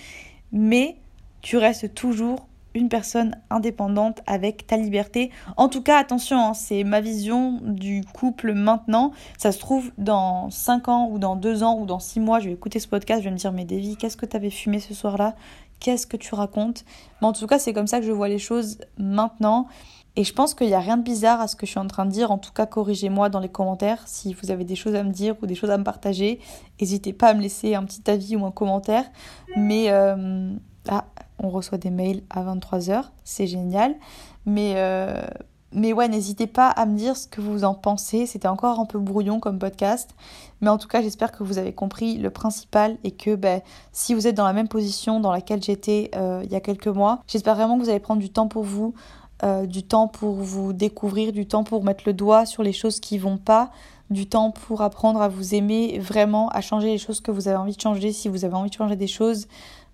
mais 0.51 0.95
tu 1.41 1.57
restes 1.57 1.93
toujours 1.93 2.47
une 2.75 2.89
personne 2.89 3.35
indépendante 3.49 4.21
avec 4.25 4.65
ta 4.65 4.77
liberté. 4.77 5.31
En 5.57 5.69
tout 5.69 5.81
cas, 5.81 5.97
attention, 5.99 6.39
hein, 6.39 6.53
c'est 6.53 6.83
ma 6.83 7.01
vision 7.01 7.59
du 7.61 8.03
couple 8.13 8.53
maintenant. 8.53 9.11
Ça 9.37 9.51
se 9.51 9.59
trouve, 9.59 9.91
dans 9.97 10.49
5 10.49 10.87
ans 10.89 11.09
ou 11.11 11.19
dans 11.19 11.35
2 11.35 11.63
ans 11.63 11.77
ou 11.79 11.85
dans 11.85 11.99
6 11.99 12.19
mois, 12.19 12.39
je 12.39 12.47
vais 12.47 12.53
écouter 12.53 12.79
ce 12.79 12.87
podcast, 12.87 13.21
je 13.21 13.25
vais 13.25 13.31
me 13.31 13.37
dire, 13.37 13.51
mais 13.51 13.65
Davy, 13.65 13.95
qu'est-ce 13.95 14.17
que 14.17 14.25
tu 14.25 14.35
avais 14.35 14.49
fumé 14.49 14.79
ce 14.79 14.93
soir-là? 14.93 15.35
Qu'est-ce 15.79 16.07
que 16.07 16.17
tu 16.17 16.33
racontes? 16.33 16.85
Mais 17.21 17.27
en 17.27 17.33
tout 17.33 17.45
cas, 17.45 17.59
c'est 17.59 17.73
comme 17.73 17.87
ça 17.87 17.99
que 17.99 18.05
je 18.05 18.11
vois 18.11 18.29
les 18.29 18.39
choses 18.39 18.79
maintenant. 18.97 19.67
Et 20.15 20.23
je 20.23 20.33
pense 20.33 20.53
qu'il 20.53 20.67
n'y 20.67 20.75
a 20.75 20.79
rien 20.79 20.97
de 20.97 21.03
bizarre 21.03 21.41
à 21.41 21.47
ce 21.47 21.55
que 21.55 21.65
je 21.65 21.71
suis 21.71 21.79
en 21.79 21.87
train 21.87 22.05
de 22.05 22.11
dire. 22.11 22.29
En 22.29 22.37
tout 22.37 22.51
cas, 22.51 22.67
corrigez-moi 22.67 23.29
dans 23.29 23.39
les 23.39 23.49
commentaires 23.49 24.03
si 24.05 24.33
vous 24.35 24.51
avez 24.51 24.63
des 24.63 24.75
choses 24.75 24.93
à 24.93 25.03
me 25.03 25.11
dire 25.11 25.35
ou 25.41 25.47
des 25.47 25.55
choses 25.55 25.71
à 25.71 25.77
me 25.77 25.83
partager. 25.83 26.39
N'hésitez 26.79 27.13
pas 27.13 27.29
à 27.29 27.33
me 27.33 27.41
laisser 27.41 27.73
un 27.73 27.83
petit 27.83 28.09
avis 28.09 28.35
ou 28.35 28.45
un 28.45 28.51
commentaire. 28.51 29.05
Mais 29.57 29.89
euh, 29.89 30.53
ah, 30.87 31.05
on 31.39 31.49
reçoit 31.49 31.79
des 31.79 31.89
mails 31.89 32.21
à 32.29 32.43
23h, 32.43 33.05
c'est 33.23 33.47
génial. 33.47 33.95
Mais, 34.45 34.73
euh, 34.75 35.19
mais 35.71 35.93
ouais, 35.93 36.07
n'hésitez 36.07 36.45
pas 36.45 36.69
à 36.69 36.85
me 36.85 36.95
dire 36.95 37.17
ce 37.17 37.27
que 37.27 37.41
vous 37.41 37.63
en 37.63 37.73
pensez. 37.73 38.27
C'était 38.27 38.47
encore 38.47 38.79
un 38.79 38.85
peu 38.85 38.99
brouillon 38.99 39.39
comme 39.39 39.57
podcast. 39.57 40.11
Mais 40.61 40.69
en 40.69 40.77
tout 40.77 40.87
cas, 40.87 41.01
j'espère 41.01 41.31
que 41.31 41.43
vous 41.43 41.57
avez 41.57 41.73
compris 41.73 42.17
le 42.17 42.29
principal 42.29 42.97
et 43.03 43.11
que 43.11 43.35
ben, 43.35 43.61
si 43.91 44.13
vous 44.13 44.27
êtes 44.27 44.35
dans 44.35 44.45
la 44.45 44.53
même 44.53 44.67
position 44.67 45.19
dans 45.19 45.31
laquelle 45.31 45.63
j'étais 45.63 46.11
euh, 46.15 46.41
il 46.43 46.51
y 46.51 46.55
a 46.55 46.61
quelques 46.61 46.87
mois, 46.87 47.23
j'espère 47.27 47.55
vraiment 47.55 47.79
que 47.79 47.83
vous 47.83 47.89
allez 47.89 47.99
prendre 47.99 48.21
du 48.21 48.29
temps 48.29 48.47
pour 48.47 48.63
vous 48.63 48.93
euh, 49.43 49.65
du 49.65 49.83
temps 49.83 50.07
pour 50.07 50.35
vous 50.35 50.71
découvrir, 50.73 51.33
du 51.33 51.45
temps 51.45 51.63
pour 51.63 51.83
mettre 51.83 52.03
le 52.05 52.13
doigt 52.13 52.45
sur 52.45 52.63
les 52.63 52.71
choses 52.71 52.99
qui 52.99 53.17
vont 53.17 53.37
pas, 53.37 53.71
du 54.09 54.27
temps 54.27 54.51
pour 54.51 54.81
apprendre 54.81 55.21
à 55.21 55.27
vous 55.27 55.53
aimer 55.53 55.99
vraiment, 55.99 56.47
à 56.49 56.61
changer 56.61 56.87
les 56.87 56.97
choses 56.97 57.19
que 57.19 57.31
vous 57.31 57.49
avez 57.49 57.57
envie 57.57 57.75
de 57.75 57.81
changer 57.81 58.13
si 58.13 58.29
vous 58.29 58.45
avez 58.45 58.53
envie 58.53 58.69
de 58.69 58.75
changer 58.75 58.95
des 58.95 59.07
choses. 59.07 59.47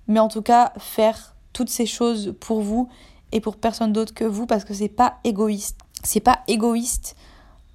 Mais 0.08 0.20
en 0.20 0.28
tout 0.28 0.44
cas, 0.44 0.72
faire 0.78 1.36
toutes 1.52 1.70
ces 1.70 1.86
choses 1.86 2.36
pour 2.40 2.62
vous 2.62 2.90
et 3.32 3.42
pour 3.42 3.56
personne 3.56 3.92
d'autre 3.92 4.14
que 4.14 4.24
vous 4.24 4.46
parce 4.46 4.66
que 4.66 4.74
c'est 4.74 4.88
pas 4.88 5.16
égoïste. 5.24 5.78
C'est 6.04 6.20
pas 6.20 6.40
égoïste 6.48 7.16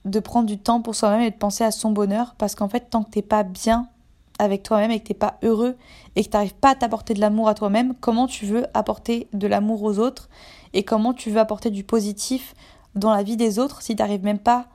de 0.05 0.21
prendre 0.21 0.47
du 0.47 0.59
temps 0.59 0.81
pour 0.81 0.95
soi-même 0.95 1.23
et 1.23 1.31
de 1.31 1.37
penser 1.37 1.65
à 1.65 1.71
son 1.71 1.91
bonheur 1.91 2.35
parce 2.39 2.55
qu'en 2.55 2.69
fait, 2.69 2.89
tant 2.91 3.03
que 3.03 3.11
t'es 3.11 3.23
pas 3.23 3.43
bien 3.43 3.89
avec 4.39 4.63
toi-même 4.63 4.91
et 4.91 5.01
que 5.01 5.07
t'es 5.07 5.15
pas 5.15 5.39
heureux 5.43 5.77
et 6.17 6.25
que 6.25 6.29
t'arrives 6.29 6.55
pas 6.55 6.71
à 6.71 6.75
t'apporter 6.75 7.15
de 7.15 7.21
l'amour 7.21 7.49
à 7.49 7.55
toi-même, 7.55 7.95
comment 8.01 8.27
tu 8.27 8.47
veux 8.47 8.67
apporter 8.75 9.29
de 9.33 9.47
l'amour 9.47 9.83
aux 9.83 9.99
autres 9.99 10.29
et 10.73 10.83
comment 10.83 11.15
tu 11.15 11.31
veux 11.31 11.41
apporter 11.41 11.71
du 11.71 11.85
positif 11.85 12.55
dans 12.95 13.13
la 13.13 13.23
vie 13.23 13.37
des 13.37 13.59
autres 13.59 13.83
si 13.83 13.95
tu 13.95 14.03
n'arrives 14.03 14.25
même 14.25 14.39
pas 14.39 14.67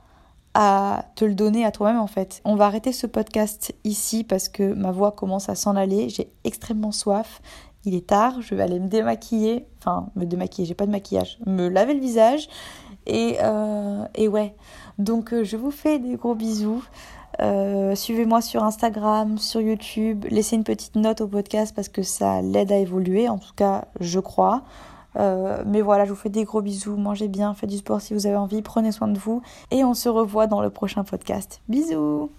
à 0.54 1.04
te 1.14 1.24
le 1.24 1.34
donner 1.34 1.64
à 1.64 1.70
toi-même 1.70 2.00
en 2.00 2.06
fait? 2.06 2.40
On 2.44 2.56
va 2.56 2.66
arrêter 2.66 2.92
ce 2.92 3.06
podcast 3.06 3.74
ici 3.84 4.24
parce 4.24 4.48
que 4.48 4.72
ma 4.72 4.90
voix 4.90 5.12
commence 5.12 5.48
à 5.48 5.54
s'en 5.54 5.76
aller, 5.76 6.08
j'ai 6.08 6.30
extrêmement 6.44 6.92
soif. 6.92 7.40
Il 7.86 7.94
est 7.94 8.06
tard, 8.06 8.42
je 8.42 8.54
vais 8.54 8.62
aller 8.62 8.78
me 8.78 8.88
démaquiller, 8.88 9.64
enfin 9.78 10.10
me 10.14 10.26
démaquiller, 10.26 10.66
j'ai 10.66 10.74
pas 10.74 10.84
de 10.84 10.90
maquillage, 10.90 11.38
me 11.46 11.68
laver 11.68 11.94
le 11.94 12.00
visage 12.00 12.48
et, 13.06 13.36
euh, 13.42 14.04
et 14.14 14.28
ouais. 14.28 14.54
Donc 14.98 15.32
euh, 15.32 15.44
je 15.44 15.56
vous 15.56 15.70
fais 15.70 15.98
des 15.98 16.16
gros 16.16 16.34
bisous. 16.34 16.84
Euh, 17.40 17.94
suivez-moi 17.94 18.42
sur 18.42 18.62
Instagram, 18.62 19.38
sur 19.38 19.60
YouTube, 19.60 20.26
laissez 20.28 20.56
une 20.56 20.64
petite 20.64 20.96
note 20.96 21.20
au 21.20 21.28
podcast 21.28 21.74
parce 21.74 21.88
que 21.88 22.02
ça 22.02 22.42
l'aide 22.42 22.70
à 22.70 22.76
évoluer, 22.76 23.28
en 23.28 23.38
tout 23.38 23.54
cas 23.54 23.86
je 24.00 24.20
crois. 24.20 24.62
Euh, 25.16 25.62
mais 25.66 25.80
voilà, 25.80 26.04
je 26.04 26.10
vous 26.10 26.16
fais 26.16 26.28
des 26.28 26.44
gros 26.44 26.60
bisous, 26.60 26.96
mangez 26.96 27.28
bien, 27.28 27.54
faites 27.54 27.70
du 27.70 27.78
sport 27.78 28.00
si 28.00 28.14
vous 28.14 28.26
avez 28.26 28.36
envie, 28.36 28.62
prenez 28.62 28.92
soin 28.92 29.08
de 29.08 29.18
vous. 29.18 29.42
Et 29.70 29.84
on 29.84 29.94
se 29.94 30.08
revoit 30.08 30.46
dans 30.46 30.60
le 30.60 30.70
prochain 30.70 31.02
podcast. 31.02 31.62
Bisous 31.68 32.30